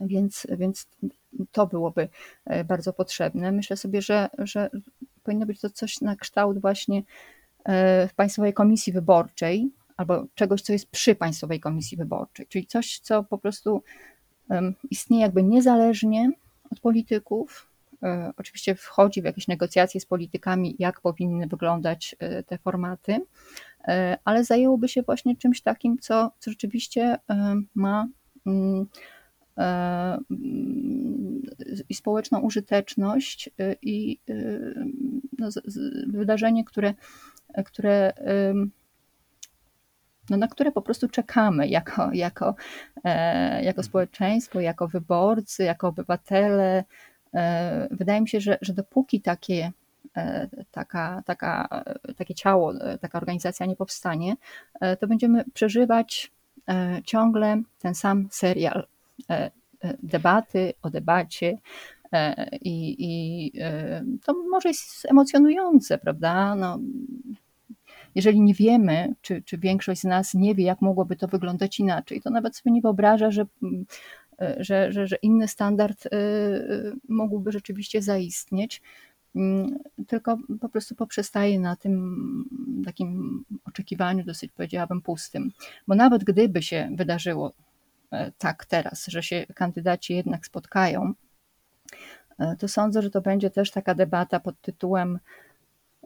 [0.00, 0.86] Więc, więc
[1.52, 2.08] to byłoby
[2.64, 3.52] bardzo potrzebne.
[3.52, 4.70] Myślę sobie, że, że
[5.22, 7.02] powinno być to coś na kształt właśnie
[8.08, 13.24] w Państwowej Komisji Wyborczej, albo czegoś, co jest przy Państwowej Komisji Wyborczej, czyli coś, co
[13.24, 13.82] po prostu
[14.90, 16.30] istnieje jakby niezależnie
[16.70, 17.68] od polityków.
[18.02, 23.20] E, oczywiście wchodzi w jakieś negocjacje z politykami, jak powinny wyglądać e, te formaty,
[23.88, 27.18] e, ale zajęłoby się właśnie czymś takim, co, co rzeczywiście
[27.74, 28.08] ma
[28.46, 28.86] mm,
[31.88, 33.50] i społeczną użyteczność
[33.82, 34.18] i
[35.38, 35.48] no,
[36.06, 36.94] wydarzenie, które,
[37.64, 38.12] które
[40.30, 42.54] no, na które po prostu czekamy jako, jako,
[43.04, 46.84] e, jako społeczeństwo, jako wyborcy, jako obywatele.
[47.34, 49.72] E, wydaje mi się, że, że dopóki takie,
[50.16, 51.82] e, taka, taka,
[52.16, 54.34] takie ciało, taka organizacja nie powstanie,
[55.00, 56.32] to będziemy przeżywać
[57.04, 58.86] ciągle ten sam serial
[60.02, 61.58] debaty o debacie.
[62.60, 63.52] I, i
[64.24, 66.54] to może jest emocjonujące, prawda?
[66.54, 66.78] No,
[68.14, 72.20] jeżeli nie wiemy, czy, czy większość z nas nie wie, jak mogłoby to wyglądać inaczej,
[72.20, 73.46] to nawet sobie nie wyobraża, że,
[74.40, 78.82] e, że, że, że inny standard e, e, mógłby rzeczywiście zaistnieć
[79.36, 82.44] mm, tylko po prostu poprzestaje na tym
[82.84, 85.52] takim oczekiwaniu, dosyć powiedziałabym, pustym.
[85.88, 87.52] Bo nawet gdyby się wydarzyło
[88.38, 91.12] tak teraz, że się kandydaci jednak spotkają,
[92.58, 95.18] to sądzę, że to będzie też taka debata pod tytułem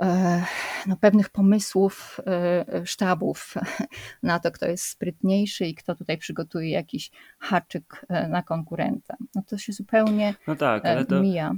[0.01, 0.43] E,
[0.87, 3.55] no, pewnych pomysłów e, sztabów
[4.23, 9.17] na to, kto jest sprytniejszy i kto tutaj przygotuje jakiś haczyk e, na konkurenta.
[9.35, 11.55] No to się zupełnie no tak, ale to, mija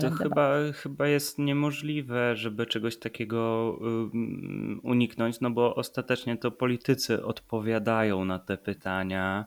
[0.00, 3.72] To chyba, chyba jest niemożliwe, żeby czegoś takiego
[4.82, 9.46] uniknąć, no bo ostatecznie to politycy odpowiadają na te pytania,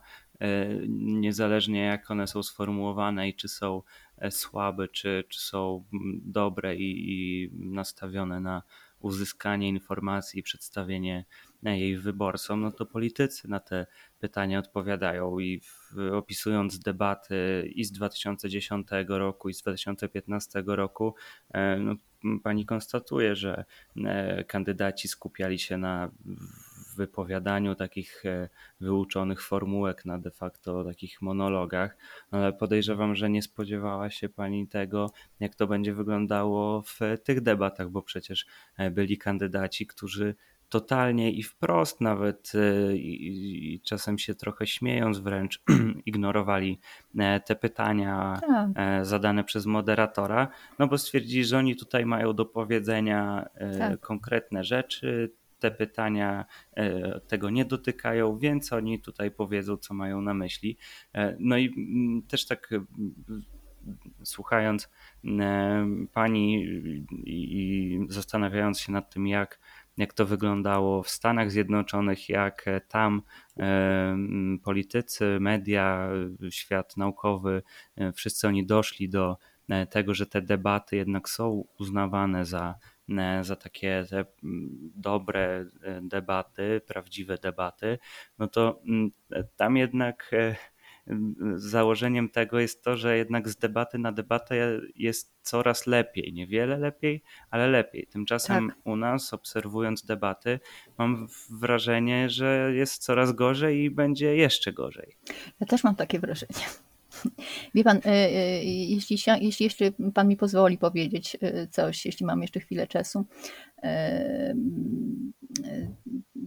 [0.98, 3.82] niezależnie jak one są sformułowane i czy są
[4.20, 5.86] E, słabe, czy, czy są
[6.22, 8.64] dobre i, i nastawione na
[9.00, 11.26] uzyskanie informacji i przedstawienie
[11.64, 13.88] jej wyborcom, no to politycy na te
[14.20, 21.16] pytania odpowiadają i w, opisując debaty i z 2010 roku i z 2015 roku,
[21.54, 21.96] e, no,
[22.44, 23.66] pani konstatuje, że
[24.06, 26.12] e, kandydaci skupiali się na
[26.96, 28.50] wypowiadaniu takich e,
[28.82, 31.98] wyuczonych formułek na de facto takich monologach,
[32.32, 37.90] ale podejrzewam, że nie spodziewała się pani tego, jak to będzie wyglądało w tych debatach,
[37.90, 38.46] bo przecież
[38.92, 40.36] byli kandydaci, którzy
[40.70, 45.64] totalnie i wprost nawet e, i, i, czasem się trochę śmiejąc wręcz
[46.06, 46.80] ignorowali
[47.46, 48.40] te pytania
[48.76, 49.06] tak.
[49.06, 50.48] zadane przez moderatora,
[50.80, 54.00] no bo stwierdzili, że oni tutaj mają do powiedzenia tak.
[54.00, 60.34] konkretne rzeczy, te pytania e, tego nie dotykają, więc oni tutaj powiedzą, co mają na
[60.34, 60.78] myśli.
[61.14, 62.86] E, no i mm, też tak e,
[64.24, 64.90] słuchając
[66.14, 66.66] pani
[67.26, 69.60] i zastanawiając się nad tym, jak,
[70.00, 73.22] jak to wyglądało w Stanach Zjednoczonych, jak tam
[74.64, 76.10] politycy, media,
[76.50, 77.62] świat naukowy,
[78.14, 79.38] wszyscy oni doszli do
[79.90, 82.76] tego, że te debaty jednak są uznawane za
[83.42, 84.06] za takie
[84.96, 85.66] dobre
[86.02, 88.00] debaty, prawdziwe debaty,
[88.38, 88.82] no to
[89.56, 90.32] tam jednak
[91.56, 96.34] założeniem tego jest to, że jednak z debaty na debatę jest coraz lepiej.
[96.34, 98.08] Niewiele lepiej, ale lepiej.
[98.08, 98.78] Tymczasem Tak.
[98.84, 100.60] u nas, obserwując debaty,
[100.98, 105.18] mam wrażenie, że jest coraz gorzej i będzie jeszcze gorzej.
[105.60, 106.66] Ja też mam takie wrażenie.
[107.76, 112.42] Wie pan, e, e, jeśli, jeśli jeszcze pan mi pozwoli powiedzieć e, coś, jeśli mam
[112.42, 113.26] jeszcze chwilę czasu.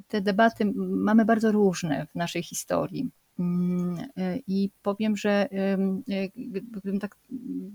[0.09, 3.11] Te debaty mamy bardzo różne w naszej historii.
[3.43, 4.07] Mm,
[4.47, 5.49] I powiem, że
[6.37, 7.17] gdybym tak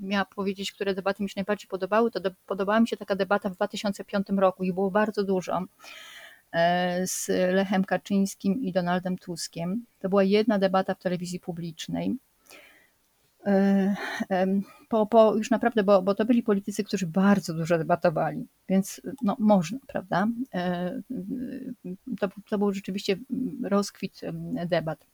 [0.01, 3.55] miała powiedzieć, które debaty mi się najbardziej podobały, to podobała mi się taka debata w
[3.55, 5.61] 2005 roku i było bardzo dużo
[7.05, 9.85] z Lechem Kaczyńskim i Donaldem Tuskiem.
[9.99, 12.15] To była jedna debata w telewizji publicznej.
[14.89, 19.35] Po, po już naprawdę, bo, bo to byli politycy, którzy bardzo dużo debatowali, więc no,
[19.39, 20.27] można, prawda?
[22.19, 23.17] To, to był rzeczywiście
[23.63, 24.21] rozkwit
[24.65, 25.05] debat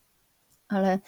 [0.74, 0.98] ale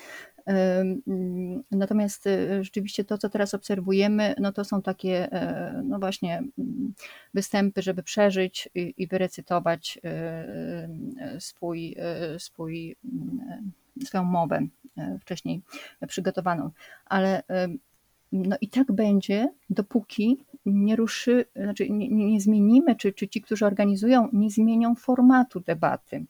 [1.70, 6.94] Natomiast y, rzeczywiście to, co teraz obserwujemy, no to są takie, e, no właśnie, mm,
[7.34, 11.96] występy, żeby przeżyć i, wyrecytować y, y, swój,
[12.38, 13.72] swój, mm,
[14.04, 14.66] swoją mowę
[14.98, 15.62] e, wcześniej
[16.08, 16.70] przygotowaną.
[17.06, 17.42] Ale
[18.32, 23.66] no i tak będzie, dopóki nie ruszy, znaczy nie, nie zmienimy, czy, czy ci, którzy
[23.66, 26.26] organizują, nie zmienią formatu debaty.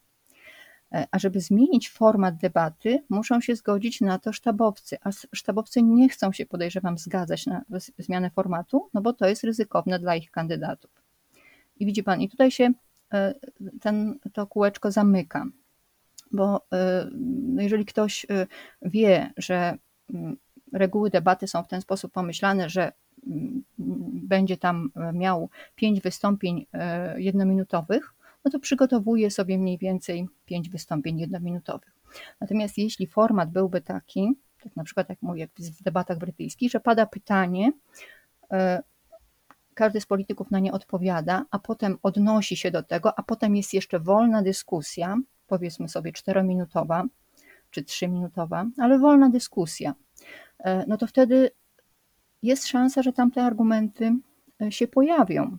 [0.92, 6.08] E, a żeby zmienić format debaty, muszą się zgodzić na to sztabowcy, a sztabowcy nie
[6.08, 7.62] chcą się, podejrzewam, zgadzać na
[7.98, 10.90] zmianę formatu, no bo to jest ryzykowne dla ich kandydatów.
[11.80, 12.72] I widzi pan, i tutaj się
[13.12, 13.34] e,
[13.80, 15.46] ten, to kółeczko zamyka,
[16.32, 17.08] bo e,
[17.42, 18.26] no jeżeli ktoś
[18.82, 19.78] wie, że
[20.14, 20.36] mm,
[20.72, 22.92] reguły debaty są w ten sposób pomyślane, że
[23.26, 23.64] mm,
[24.28, 26.66] będzie tam miał pięć wystąpień
[27.16, 28.15] jednominutowych,
[28.46, 31.92] no to przygotowuję sobie mniej więcej pięć wystąpień jednominutowych.
[32.40, 34.32] Natomiast jeśli format byłby taki,
[34.62, 37.72] tak na przykład jak mówię w debatach brytyjskich, że pada pytanie,
[38.50, 38.82] e,
[39.74, 43.74] każdy z polityków na nie odpowiada, a potem odnosi się do tego, a potem jest
[43.74, 47.04] jeszcze wolna dyskusja, powiedzmy sobie czterominutowa
[47.70, 49.94] czy trzyminutowa, ale wolna dyskusja,
[50.58, 51.50] e, no to wtedy
[52.42, 54.12] jest szansa, że tamte argumenty
[54.62, 55.58] e, się pojawią.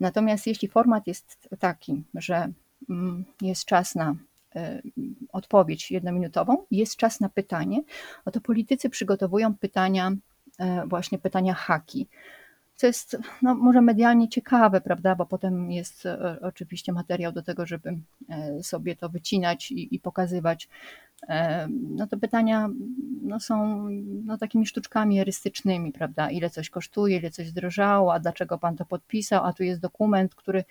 [0.00, 2.52] Natomiast jeśli format jest taki, że
[2.90, 4.14] mm, jest czas na
[4.56, 4.82] e,
[5.32, 7.82] odpowiedź jednominutową, jest czas na pytanie,
[8.26, 10.12] no to politycy przygotowują pytania,
[10.58, 12.08] e, właśnie pytania haki
[12.76, 17.66] co jest no, może medialnie ciekawe, prawda, bo potem jest e, oczywiście materiał do tego,
[17.66, 17.98] żeby
[18.62, 20.68] sobie to wycinać i, i pokazywać.
[21.70, 22.68] No to pytania
[23.22, 23.88] no, są
[24.24, 28.84] no, takimi sztuczkami erystycznymi, prawda, ile coś kosztuje, ile coś zdrożało, a dlaczego pan to
[28.84, 30.64] podpisał, a tu jest dokument, który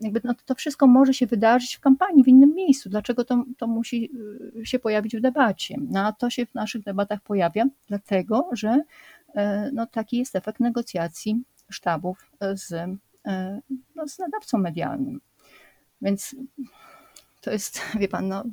[0.00, 2.88] jakby no, to wszystko może się wydarzyć w kampanii, w innym miejscu.
[2.88, 4.10] Dlaczego to, to musi
[4.56, 5.76] y, się pojawić w debacie?
[5.90, 8.82] No, a to się w naszych debatach pojawia, dlatego że
[9.34, 12.72] e, no, taki jest efekt negocjacji sztabów z,
[13.26, 13.60] e,
[13.96, 15.20] no, z nadawcą medialnym.
[16.02, 16.36] Więc
[17.40, 18.44] to jest, wie pan, no,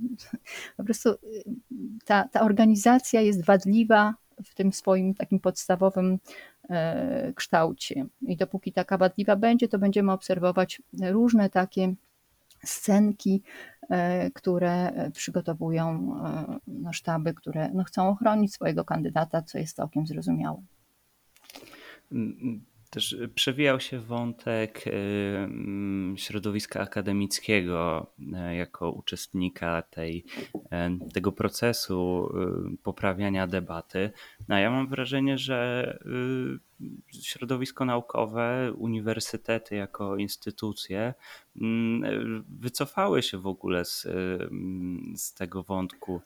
[0.77, 1.09] po prostu
[2.05, 4.13] ta, ta organizacja jest wadliwa
[4.45, 6.19] w tym swoim takim podstawowym
[6.69, 8.05] e, kształcie.
[8.21, 11.93] I dopóki taka wadliwa będzie, to będziemy obserwować różne takie
[12.65, 13.43] scenki,
[13.89, 16.15] e, które przygotowują
[16.67, 20.63] no, sztaby, które no, chcą ochronić swojego kandydata, co jest całkiem zrozumiałe.
[22.89, 30.25] Też przewijał się wątek y, mm, środowiska akademickiego e, jako uczestnika tej,
[30.71, 32.29] e, tego procesu
[32.73, 34.11] y, poprawiania debaty.
[34.47, 36.67] No, ja mam wrażenie, że y,
[37.21, 41.13] środowisko naukowe, uniwersytety jako instytucje
[41.61, 44.07] mm, wycofały się w ogóle z,
[45.15, 46.21] z tego wątku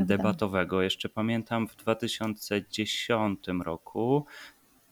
[0.00, 0.82] debatowego.
[0.82, 4.26] Jeszcze pamiętam w 2010 roku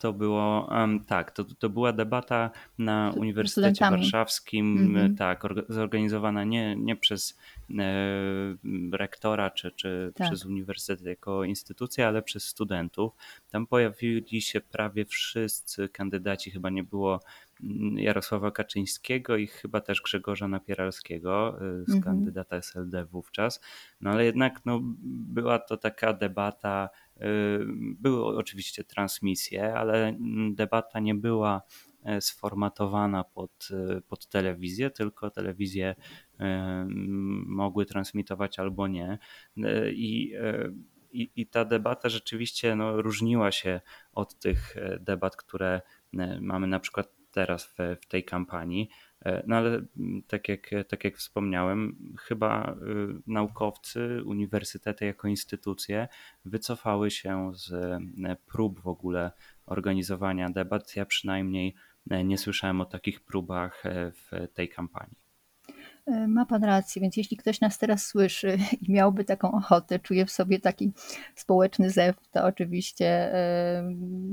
[0.02, 5.18] to było, um, tak, to, to była debata na Uniwersytecie Warszawskim, mm -hmm.
[5.18, 7.38] tak, zorganizowana nie, nie przez
[7.78, 7.84] e,
[8.92, 10.28] rektora czy, czy tak.
[10.28, 13.12] przez uniwersytet jako instytucję, ale przez studentów.
[13.50, 17.20] Tam pojawili się prawie wszyscy kandydaci, chyba nie było
[17.62, 22.04] mm, Jarosława Kaczyńskiego i chyba też Grzegorza Napieralskiego e, z mm -hmm.
[22.04, 23.60] kandydata SLD wówczas.
[24.00, 24.80] No ale jednak no,
[25.34, 26.88] była to taka debata
[27.98, 30.16] były oczywiście transmisje, ale
[30.54, 31.62] debata nie była
[32.04, 35.94] e, sformatowana pod, e, pod telewizję, tylko telewizje
[36.40, 36.86] e,
[37.46, 39.18] mogły transmitować albo nie.
[39.92, 40.32] I,
[41.12, 43.80] i, i ta debata rzeczywiście no, różniła się
[44.12, 45.80] od tych debat, które
[46.40, 48.88] mamy na przykład teraz w, w tej kampanii.
[49.46, 52.76] No ale mm, tak jak, tak jak wspomniałem, chyba
[53.26, 56.08] naukowcy, uniwersytety jako instytucje
[56.44, 57.72] wycofały się z
[58.46, 59.32] prób w ogóle
[59.66, 60.96] organizowania debat.
[60.96, 61.74] Ja przynajmniej
[62.24, 63.82] nie słyszałem o takich próbach
[64.12, 65.21] w tej kampanii.
[66.06, 70.26] E, ma pan rację, więc jeśli ktoś nas teraz słyszy i miałby taką ochotę, czuje
[70.26, 70.92] w sobie taki
[71.34, 73.82] społeczny zew, to oczywiście e,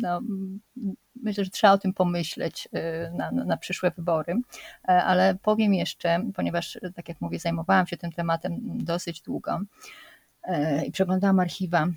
[0.01, 0.21] no,
[1.15, 4.41] myślę, że trzeba o tym pomyśleć e, na, na przyszłe wybory.
[4.83, 9.59] Ale powiem jeszcze, ponieważ tak jak mówię, zajmowałam się tym tematem dosyć długo
[10.87, 11.87] i przeglądałam archiwa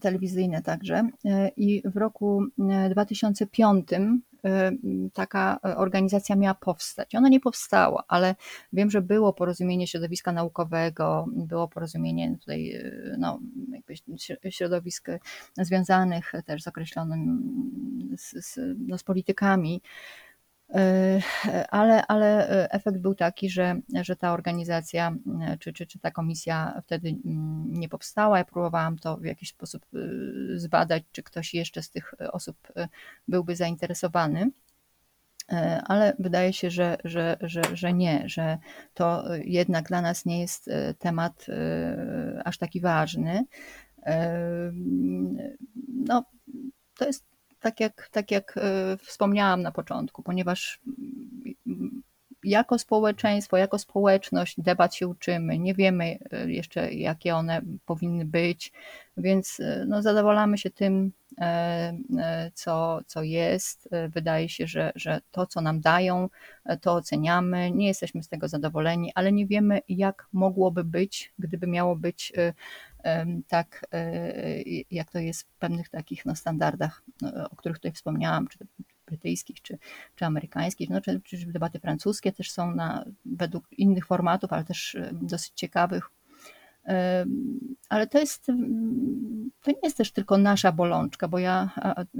[0.00, 1.08] telewizyjne także.
[1.56, 2.46] I w roku
[2.90, 4.20] 2005 Y,
[5.12, 7.14] taka organizacja miała powstać.
[7.14, 8.34] Ona nie powstała, ale
[8.72, 13.40] wiem, że było porozumienie środowiska naukowego, było porozumienie tutaj y, no,
[14.50, 15.08] środowisk
[15.58, 17.42] związanych też z określonym,
[18.16, 20.25] z, z, no, z politykami, y,
[21.70, 25.14] ale, ale efekt był taki, że, że ta organizacja
[25.60, 28.38] czy, czy, czy ta komisja wtedy mm, nie powstała.
[28.38, 29.86] Ja próbowałam to w jakiś sposób
[30.54, 32.56] zbadać, czy ktoś jeszcze z tych osób
[33.28, 34.50] byłby zainteresowany.
[35.84, 38.58] Ale wydaje się, że, że, że, że nie, że
[38.94, 41.46] to jednak dla nas nie jest temat
[42.44, 43.44] aż taki ważny.
[45.88, 46.24] No,
[46.98, 47.35] to jest
[47.66, 48.58] tak jak, tak jak
[48.98, 50.80] wspomniałam na początku, ponieważ
[52.46, 58.72] jako społeczeństwo, jako społeczność debat się uczymy, nie wiemy e, jeszcze, jakie one powinny być,
[59.16, 63.88] więc e, no, zadowalamy się tym, e, co, co jest.
[64.08, 66.28] Wydaje się, że, że to, co nam dają,
[66.80, 71.96] to oceniamy, nie jesteśmy z tego zadowoleni, ale nie wiemy, jak mogłoby być, gdyby miało
[71.96, 72.32] być
[73.48, 73.86] tak,
[74.90, 77.02] jak to jest w pewnych takich no, standardach,
[77.50, 78.58] o których tutaj wspomniałam, czy
[79.06, 79.78] brytyjskich czy,
[80.16, 84.96] czy amerykańskich, no, czy, czy debaty francuskie też są na, według innych formatów, ale też
[85.12, 86.10] dosyć ciekawych.
[87.88, 88.46] Ale to jest,
[89.62, 91.70] to nie jest też tylko nasza bolączka, bo ja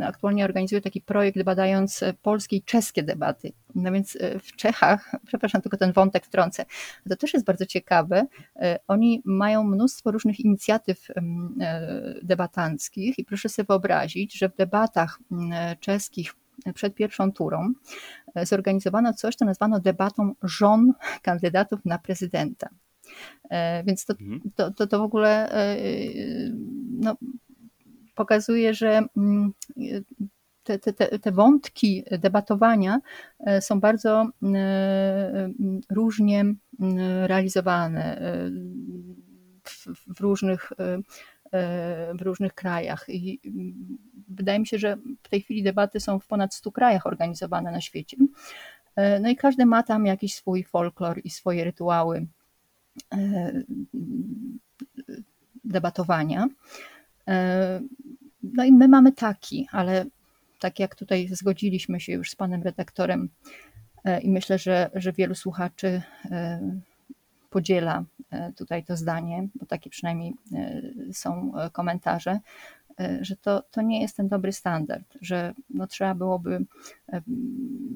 [0.02, 3.52] aktualnie organizuję taki projekt badając polskie i czeskie debaty.
[3.74, 6.64] No więc e, w Czechach, przepraszam, tylko ten wątek wtrącę,
[7.08, 8.26] to też jest bardzo ciekawe.
[8.56, 15.18] E, oni mają mnóstwo różnych inicjatyw e, debatanckich i proszę sobie wyobrazić, że w debatach
[15.80, 16.34] czeskich
[16.74, 17.72] przed pierwszą turą
[18.34, 22.68] e, zorganizowano coś, co nazwano debatą żon kandydatów na prezydenta.
[23.50, 24.40] E, więc to, mhm.
[24.54, 25.76] to, to, to w ogóle e,
[26.90, 27.16] no,
[28.14, 29.52] pokazuje, że mm,
[30.62, 33.00] te, te, te wątki debatowania
[33.60, 34.28] są bardzo
[35.90, 36.44] różnie
[37.26, 38.20] realizowane
[39.64, 40.72] w, w różnych
[42.14, 43.04] w różnych krajach.
[43.08, 43.40] I
[44.28, 47.80] wydaje mi się, że w tej chwili debaty są w ponad 100 krajach organizowane na
[47.80, 48.16] świecie.
[49.20, 52.26] No i każdy ma tam jakiś swój folklor i swoje rytuały e,
[55.64, 56.48] debatowania.
[57.28, 57.80] E,
[58.42, 60.06] no i my mamy taki, ale
[60.60, 63.28] tak jak tutaj zgodziliśmy się już z panem redaktorem
[64.04, 66.02] e, i myślę, że, że wielu słuchaczy
[67.56, 70.82] podziela e, tutaj to zdanie, bo takie przynajmniej e,
[71.12, 72.40] są e, komentarze,
[73.20, 76.64] że to, to nie jest ten dobry standard, że no trzeba byłoby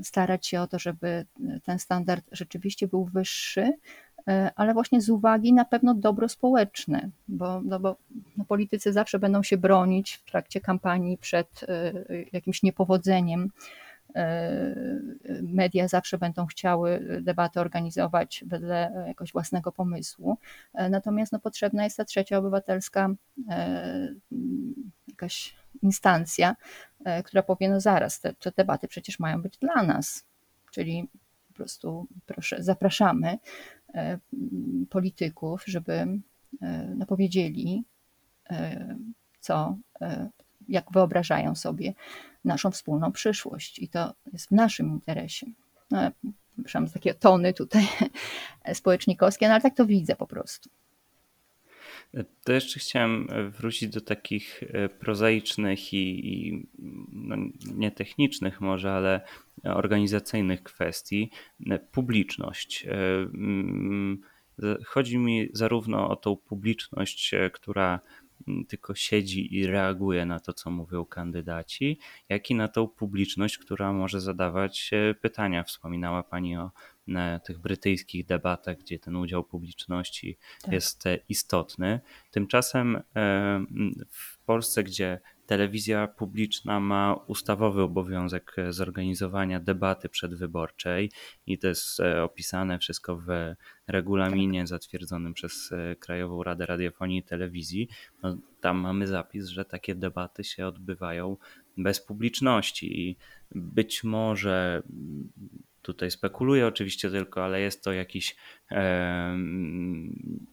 [0.03, 1.27] starać się o to, żeby
[1.65, 3.73] ten standard rzeczywiście był wyższy,
[4.57, 7.97] ale właśnie z uwagi na pewno dobro społeczne, bo, no bo
[8.37, 11.67] no politycy zawsze będą się bronić w trakcie kampanii przed
[12.33, 13.51] jakimś niepowodzeniem
[14.15, 14.75] E,
[15.43, 20.39] media zawsze będą chciały debaty organizować wedle jakiegoś własnego pomysłu.
[20.75, 23.09] E, natomiast no, potrzebna jest ta trzecia obywatelska
[23.51, 24.15] e,
[25.09, 26.57] jakaś instancja,
[27.25, 30.25] która powie, no zaraz, te, te debaty przecież mają być dla nas.
[30.71, 31.09] Czyli
[31.49, 33.39] po prostu proszę, zapraszamy
[34.91, 36.07] polityków, żeby
[36.97, 37.85] no, powiedzieli,
[39.41, 39.77] co,
[40.69, 41.95] jak wyobrażają sobie
[42.45, 45.47] naszą wspólną przyszłość i to jest w naszym interesie.
[45.91, 46.11] No,
[46.57, 47.89] przepraszam, takie tony tutaj
[48.75, 50.71] społecznikowskie, no ale tak to widzę po prostu.
[52.45, 56.67] To jeszcze chciałem wrócić do takich e, prozaicznych i, i
[57.13, 57.37] no,
[57.75, 59.21] nie technicznych może, ale
[59.65, 61.31] organizacyjnych kwestii.
[61.93, 62.87] Publiczność.
[62.87, 62.93] E,
[63.35, 64.21] mm,
[64.87, 68.01] chodzi mi zarówno o tą publiczność, e, która
[68.69, 71.99] tylko siedzi i reaguje na to, co mówią kandydaci,
[72.29, 74.91] jak i na tą publiczność, która może zadawać
[75.21, 75.65] pytania.
[75.65, 76.71] Wspominała Pani o
[77.45, 80.73] tych brytyjskich debatach, gdzie ten udział publiczności tak.
[80.73, 82.01] jest e, istotny.
[82.31, 83.03] Tymczasem e,
[84.11, 91.11] w Polsce, gdzie telewizja publiczna ma ustawowy obowiązek zorganizowania debaty przedwyborczej
[91.47, 93.55] i to jest opisane wszystko w
[93.87, 97.89] regulaminie zatwierdzonym przez Krajową Radę Radiofonii i Telewizji.
[98.23, 101.37] No, tam mamy zapis, że takie debaty się odbywają
[101.77, 103.17] bez publiczności i
[103.55, 104.83] być może
[105.83, 108.37] tutaj spekuluję oczywiście tylko, ale jest to jakiś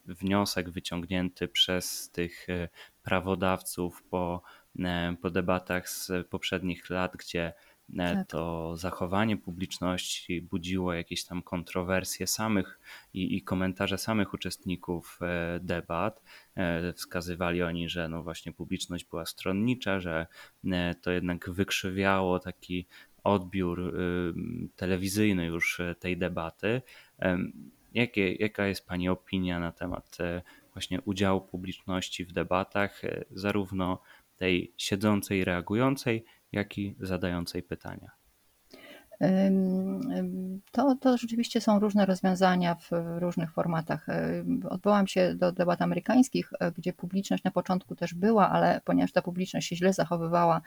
[0.06, 2.70] wniosek wyciągnięty przez tych e,
[3.04, 4.42] prawodawców po,
[4.80, 7.54] e, po debatach z poprzednich lat, gdzie
[7.98, 8.28] e, tak.
[8.28, 12.80] to zachowanie publiczności budziło jakieś tam kontrowersje samych
[13.14, 15.20] i, i, komentarze samych uczestników
[15.60, 16.24] debat.
[16.96, 20.28] Wskazywali oni, że no właśnie publiczność była stronnicza, że
[21.02, 22.88] to jednak wykrzywiało taki
[23.28, 23.94] odbiór
[24.76, 26.82] telewizyjny już tej debaty.
[27.94, 30.42] Jakie, jaka jest Pani opinia na temat e,
[30.74, 34.02] właśnie udziału publiczności w debatach, e, zarówno
[34.36, 38.17] tej siedzącej, reagującej, jak i zadającej pytania?
[40.72, 42.90] To, to rzeczywiście są różne rozwiązania w
[43.20, 44.08] różnych formatach.
[44.70, 49.22] Odwołam się do debat amerykańskich, e, gdzie publiczność na początku też była, ale ponieważ ta
[49.22, 50.62] publiczność się źle zachowywała,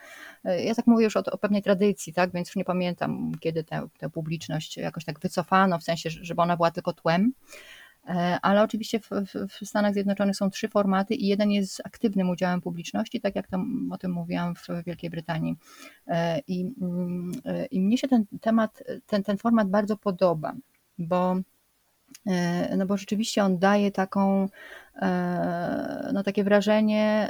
[0.45, 3.63] e, ja tak mówię już o, o pewnej tradycji, tak, więc już nie pamiętam, kiedy
[3.63, 7.33] tę, tę publiczność jakoś tak wycofano, w sensie, żeby ona była tylko tłem.
[8.07, 9.09] E, ale oczywiście w,
[9.49, 13.47] w, Stanach Zjednoczonych są trzy formaty i jeden jest z aktywnym udziałem publiczności, tak jak
[13.47, 15.55] tam o tym mówiłam w Wielkiej Brytanii.
[16.07, 20.53] E, I, mm, e, i mnie się ten temat, ten, ten format bardzo podoba,
[20.97, 21.35] bo
[22.77, 24.49] no bo rzeczywiście on daje taką,
[26.13, 27.29] no takie wrażenie,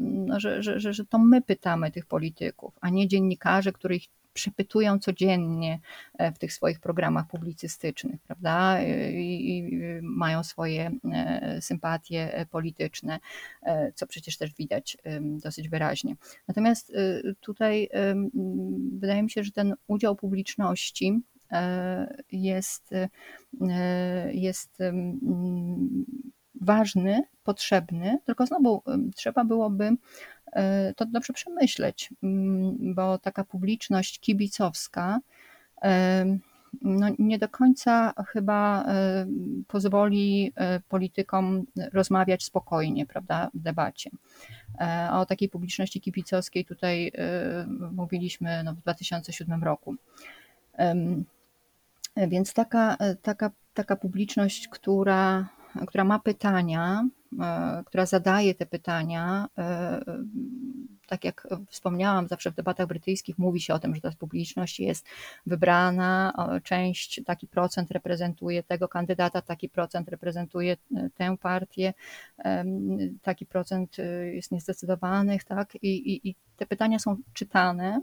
[0.00, 4.02] no że, że, że to my pytamy tych polityków, a nie dziennikarze, których
[4.32, 5.80] przepytują codziennie
[6.18, 8.82] e, w tych swoich programach publicystycznych, prawda?
[9.12, 9.70] I, i
[10.02, 13.18] mają swoje e, sympatie polityczne,
[13.62, 16.16] e, co przecież też widać dosyć wyraźnie.
[16.48, 16.92] Natomiast
[17.40, 17.88] tutaj
[18.92, 21.20] wydaje mi się, że ten udział publiczności
[22.32, 22.90] jest,
[24.32, 24.78] jest
[26.60, 28.82] ważny, potrzebny, tylko znowu
[29.16, 29.96] trzeba byłoby
[30.96, 35.20] to dobrze przemyśleć, mm, bo taka publiczność kibicowska
[35.82, 36.38] e,
[36.82, 39.26] no nie do końca chyba e,
[39.68, 40.52] pozwoli
[40.88, 44.10] politykom rozmawiać spokojnie, prawda, w debacie.
[44.78, 47.12] A o takiej publiczności kibicowskiej tutaj
[47.92, 49.94] mówiliśmy no, w 2007 roku.
[52.16, 55.48] Więc taka, taka, taka publiczność, która,
[55.86, 57.04] która ma pytania,
[57.86, 60.00] która zadaje te pytania, e,
[61.06, 65.06] tak jak wspomniałam, zawsze w debatach brytyjskich mówi się o tym, że ta publiczność jest
[65.46, 66.32] wybrana,
[66.64, 71.94] część, taki procent reprezentuje tego kandydata, taki procent reprezentuje e, tę partię,
[73.22, 73.96] taki procent
[74.32, 75.74] jest niezdecydowanych, tak?
[75.74, 78.00] I, i, i te pytania są czytane.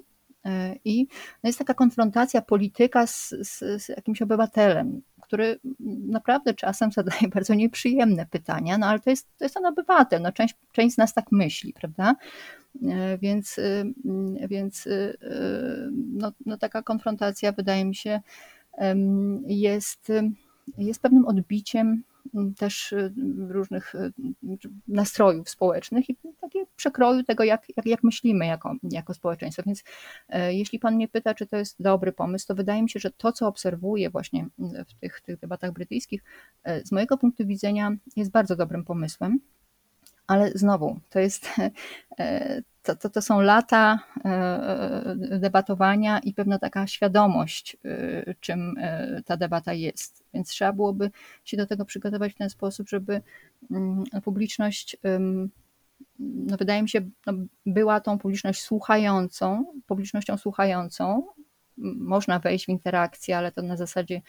[0.86, 1.08] I
[1.44, 5.60] no jest taka konfrontacja polityka z, z, z jakimś obywatelem który
[6.08, 10.32] naprawdę czasem zadaje bardzo nieprzyjemne pytania, no ale to jest, to jest ten obywatel, no
[10.32, 12.16] część, część z nas tak myśli, prawda?
[12.84, 13.84] E, więc, e,
[14.48, 15.14] więc e,
[15.92, 18.22] no, no taka konfrontacja wydaje mi się
[19.48, 20.12] jest,
[20.78, 22.04] jest pewnym odbiciem
[22.58, 23.14] też y,
[23.50, 24.12] różnych y,
[24.88, 29.64] nastrojów społecznych i takie przekroju tego, jak, jak, jak myślimy jako, jako społeczeństwo.
[29.66, 29.84] Więc
[30.30, 33.12] e, jeśli Pan mnie pyta, czy to jest dobry pomysł, to wydaje mi się, że
[33.12, 34.48] to, co obserwuję właśnie
[34.88, 36.24] w tych, tych debatach brytyjskich,
[36.84, 39.40] z mojego punktu widzenia jest bardzo dobrym pomysłem.
[40.30, 41.50] Ale znowu, to jest
[42.20, 48.76] e, to, to, to są lata e, debatowania i pewna taka świadomość, e, czym
[49.26, 50.24] ta debata jest.
[50.34, 51.12] Więc trzeba byłoby
[51.46, 53.22] się do tego przygotować w ten sposób, żeby
[53.72, 54.98] mm, publiczność,
[56.20, 57.34] no wydaje mi się, no
[57.66, 61.24] była tą publiczność słuchającą, publicznością słuchającą.
[61.98, 64.22] Można wejść w interakcję, ale to na zasadzie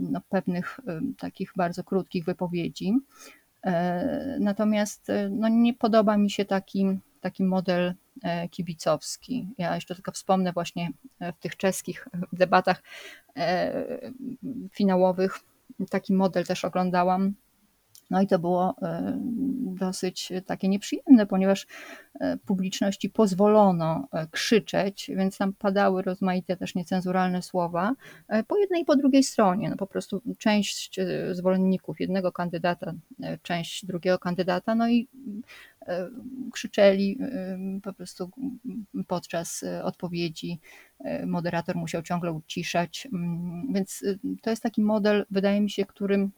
[0.00, 0.80] no, pewnych
[1.18, 2.94] takich bardzo krótkich wypowiedzi.
[4.40, 9.48] Natomiast no, nie podoba mi się taki taki model e, kibicowski.
[9.58, 10.90] Ja jeszcze tylko wspomnę właśnie
[11.20, 12.82] e, w tych czeskich debatach
[13.36, 13.84] e,
[14.72, 15.40] finałowych
[15.90, 17.34] taki model też oglądałam.
[18.12, 18.76] No i to było
[19.80, 21.66] dosyć takie nieprzyjemne, ponieważ
[22.46, 27.94] publiczności pozwolono krzyczeć, więc tam padały rozmaite też niecenzuralne słowa
[28.48, 29.70] po jednej i po drugiej stronie.
[29.70, 31.00] No po prostu część
[31.32, 32.92] zwolenników jednego kandydata,
[33.42, 35.08] część drugiego kandydata, no i
[35.86, 36.10] E,
[36.52, 38.30] krzyczeli e, po prostu
[39.06, 40.60] podczas e, odpowiedzi.
[41.26, 44.04] Moderator musiał ciągle uciszać, mm, więc
[44.42, 46.30] to jest taki model, wydaje mi się, którym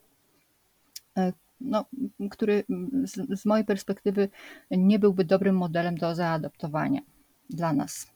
[1.61, 1.85] no,
[2.31, 2.63] który
[3.03, 4.29] z, z mojej perspektywy
[4.71, 7.01] nie byłby dobrym modelem do zaadoptowania
[7.49, 8.15] dla nas.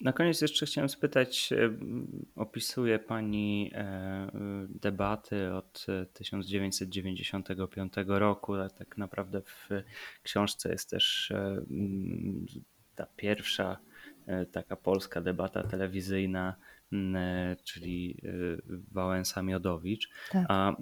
[0.00, 1.50] Na koniec jeszcze chciałem spytać,
[2.36, 4.30] opisuje Pani e,
[4.68, 9.68] debaty od 1995 roku, ale tak naprawdę w
[10.22, 11.62] książce jest też e,
[12.94, 13.78] ta pierwsza
[14.26, 16.56] e, taka polska debata telewizyjna,
[17.64, 18.22] czyli
[18.92, 20.08] Wałęsa-Miodowicz.
[20.30, 20.46] Tak.
[20.48, 20.76] A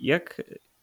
[0.00, 0.42] jak,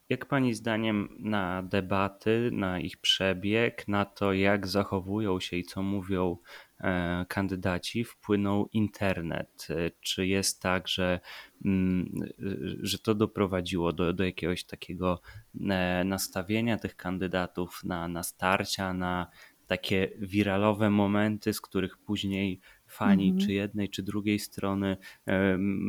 [0.10, 5.84] jak Pani zdaniem na debaty, na ich przebieg, na to jak zachowują się i co
[5.84, 6.38] mówią
[6.84, 9.68] E, kandydaci wpłynął internet?
[9.70, 11.20] E, czy jest tak, że,
[12.82, 15.22] że to doprowadziło do, do jakiegoś takiego
[15.70, 19.28] e, nastawienia tych kandydatów na, na starcia, na
[19.68, 22.62] takie wiralowe momenty, z których później
[22.94, 23.46] fani mhm.
[23.46, 24.98] czy jednej, czy drugiej strony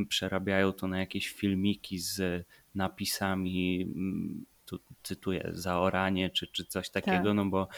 [0.09, 3.87] przerabiają to na jakieś filmiki z napisami
[4.67, 7.35] tu cytuję, zaoranie czy, czy coś takiego, tak.
[7.35, 7.69] no bo,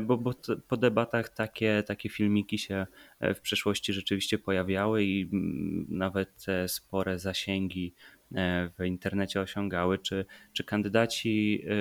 [0.00, 0.34] bo, bo
[0.68, 2.86] po debatach takie, takie filmiki się
[3.20, 7.94] e, w przeszłości rzeczywiście pojawiały i mm, nawet spore zasięgi
[8.34, 11.74] e, w internecie osiągały, czy, czy kandydaci e,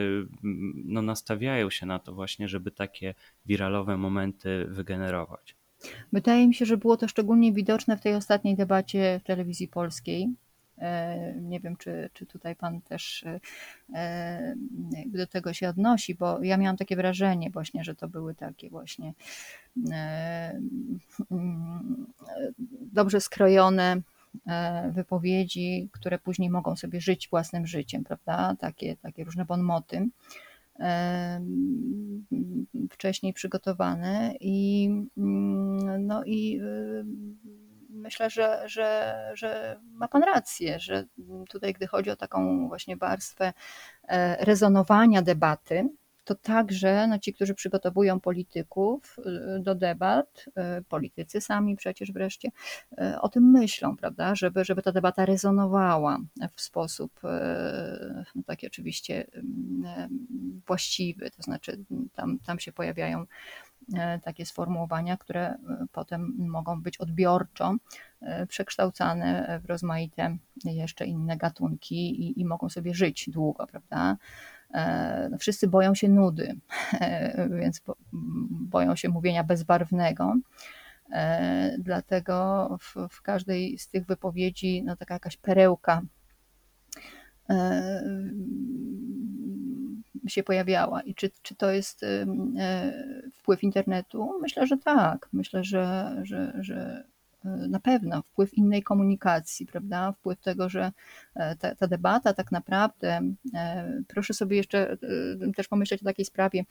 [0.85, 5.60] no, nastawiają się na to właśnie, żeby takie wiralowe momenty wygenerować?
[6.13, 10.29] Wydaje mi się, że było to szczególnie widoczne w tej ostatniej debacie w telewizji polskiej,
[10.81, 13.25] E, nie wiem, czy, czy tutaj Pan też
[13.93, 14.55] e,
[15.05, 19.13] do tego się odnosi, bo ja miałam takie wrażenie właśnie, że to były takie właśnie
[19.91, 20.59] e,
[22.93, 24.01] dobrze skrojone
[24.91, 28.55] wypowiedzi, które później mogą sobie żyć własnym życiem, prawda?
[28.59, 30.07] Takie, takie różne bonmoty
[32.91, 34.89] wcześniej przygotowane i
[35.99, 36.61] no i
[37.89, 41.05] myślę, że, że, że ma Pan rację, że
[41.49, 43.53] tutaj, gdy chodzi o taką właśnie warstwę
[44.07, 45.89] e, rezonowania debaty,
[46.31, 52.51] to także no, ci, którzy przygotowują polityków e, do debat, e, politycy sami przecież wreszcie,
[53.21, 56.19] o tym myślą, prawda, żeby, żeby ta debata rezonowała
[56.55, 57.19] w sposób
[58.35, 59.27] no, taki oczywiście
[60.67, 61.79] właściwy, to znaczy
[62.13, 63.25] tam, tam się pojawiają
[64.23, 65.55] takie sformułowania, które
[65.91, 67.75] potem mogą być odbiorczo
[68.47, 74.17] przekształcane w rozmaite jeszcze inne gatunki i, i mogą sobie żyć długo, prawda?
[75.31, 76.55] No wszyscy boją się nudy,
[77.61, 77.81] więc
[78.49, 80.35] boją się mówienia bezbarwnego.
[81.79, 86.01] Dlatego w, w każdej z tych wypowiedzi no, taka jakaś perełka
[90.27, 92.25] się pojawiała i czy, czy to jest e,
[93.33, 94.39] wpływ internetu?
[94.41, 95.29] Myślę, że tak.
[95.33, 97.10] Myślę, że, że, że e,
[97.43, 100.11] na pewno wpływ innej komunikacji, prawda?
[100.11, 100.91] Wpływ tego, że
[101.35, 103.21] e, ta, ta, debata tak naprawdę,
[104.07, 104.97] proszę sobie jeszcze
[105.55, 106.65] też pomyśleć o takiej sprawie,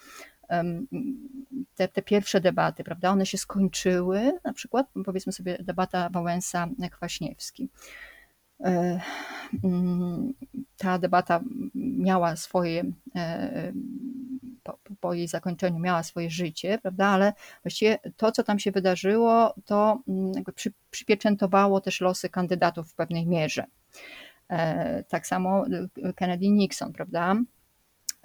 [1.74, 3.10] te, te pierwsze debaty, prawda?
[3.10, 7.68] One się skończyły, na przykład powiedzmy sobie debata Wałęsa-Kwaśniewski.
[8.64, 9.00] E,
[9.64, 10.32] mm,
[10.76, 11.40] ta debata
[11.74, 12.84] miała swoje,
[13.16, 13.72] e,
[14.62, 17.32] po, po, jej zakończeniu miała swoje życie, prawda, ale
[17.62, 22.94] właściwie to, co tam się wydarzyło, to mm, jakby przy, przypieczętowało też losy kandydatów w
[22.94, 23.64] pewnej mierze.
[24.50, 25.64] E, tak samo
[26.16, 27.36] Kennedy-Nixon, prawda?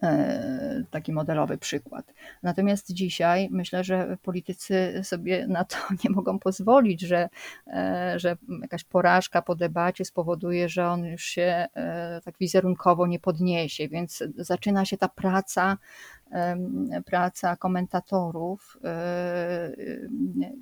[0.04, 2.14] E, taki modelowy przykład.
[2.44, 7.30] Natomiast dzisiaj myślę, że politycy sobie na to nie mogą pozwolić, że,
[7.68, 13.20] e, że jakaś porażka po debacie spowoduje, że on już się e, tak wizerunkowo nie
[13.20, 15.78] podniesie, więc zaczyna się ta praca
[17.06, 19.72] praca komentatorów e,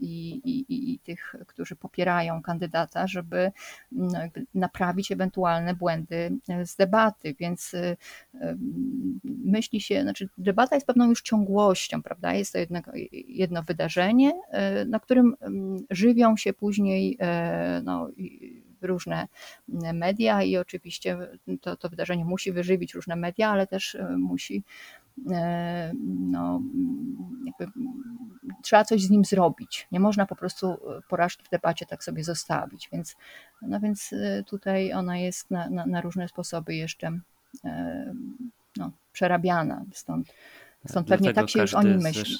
[0.01, 3.51] i, i, i tych, którzy popierają kandydata, żeby
[3.91, 4.19] no,
[4.55, 7.35] naprawić ewentualne błędy z debaty.
[7.39, 7.95] Więc e,
[9.23, 12.33] myśli się, znaczy debata jest pewną już ciągłością, prawda?
[12.33, 12.79] Jest to jedno,
[13.27, 15.35] jedno wydarzenie, e, na którym
[15.89, 17.17] żywią się później
[17.83, 18.09] no,
[18.81, 19.27] różne
[19.93, 21.17] media i oczywiście
[21.61, 24.63] to, to wydarzenie musi wyżywić różne media, ale też musi
[25.02, 25.02] E,
[26.31, 26.61] no,
[27.45, 27.79] jakby,
[28.63, 29.87] trzeba coś z nim zrobić.
[29.91, 30.77] Nie można po prostu
[31.09, 32.89] porażki w debacie tak sobie zostawić.
[32.91, 33.15] Więc,
[33.61, 37.19] no więc e, tutaj ona jest na, na, na różne sposoby jeszcze
[37.65, 38.13] e,
[38.77, 39.85] no, przerabiana.
[39.93, 40.33] Stąd,
[40.87, 42.37] stąd pewnie tak się już o nim myśli.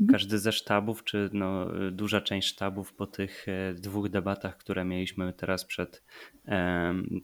[0.00, 0.12] Mhm.
[0.12, 5.32] Każdy ze sztabów, czy no, duża część sztabów po tych e, dwóch debatach, które mieliśmy
[5.32, 6.04] teraz przed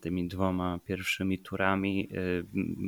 [0.00, 2.16] tymi dwoma pierwszymi turami, e,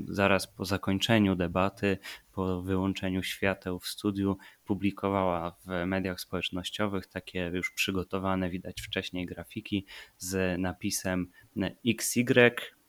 [0.09, 1.99] zaraz po zakończeniu debaty,
[2.32, 9.87] po wyłączeniu świateł w studiu, publikowała w mediach społecznościowych takie już przygotowane, widać wcześniej grafiki
[10.18, 11.30] z napisem
[11.87, 12.32] XY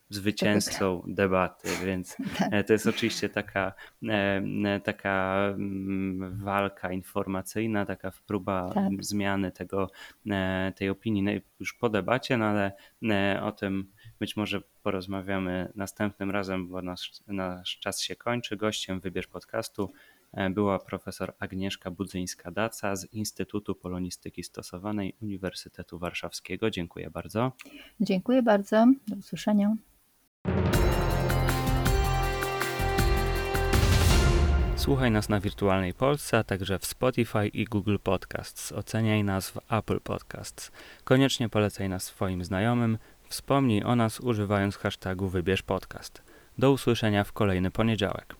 [0.10, 2.68] zwycięzcą debaty, więc Tak.
[2.68, 3.74] to jest oczywiście taka,
[4.84, 8.90] taka mm, walka informacyjna, taka próba Tak.
[9.00, 9.92] zmiany tego,
[10.76, 12.72] tej opinii no już po debacie, no ale
[13.42, 18.58] o tym być może porozmawiamy następnym razem, bo nasz, nasz czas się kończy.
[18.58, 19.92] Gościem Wybierz Podcastu
[20.50, 26.70] była profesor Agnieszka Budzyńska-Daca z Instytutu Polonistyki Stosowanej Uniwersytetu Warszawskiego.
[26.70, 27.52] Dziękuję bardzo.
[28.00, 28.86] Dziękuję bardzo.
[29.08, 29.76] Do usłyszenia.
[34.76, 38.72] Słuchaj nas na Wirtualnej Polsce, a także w Spotify i Google Podcasts.
[38.72, 40.72] Oceniaj nas w Apple Podcasts.
[41.04, 42.98] Koniecznie polecaj nas swoim znajomym.
[43.30, 46.22] Wspomnij o nas używając hashtagu Wybierz Podcast.
[46.58, 48.36] Do usłyszenia w kolejny poniedziałek.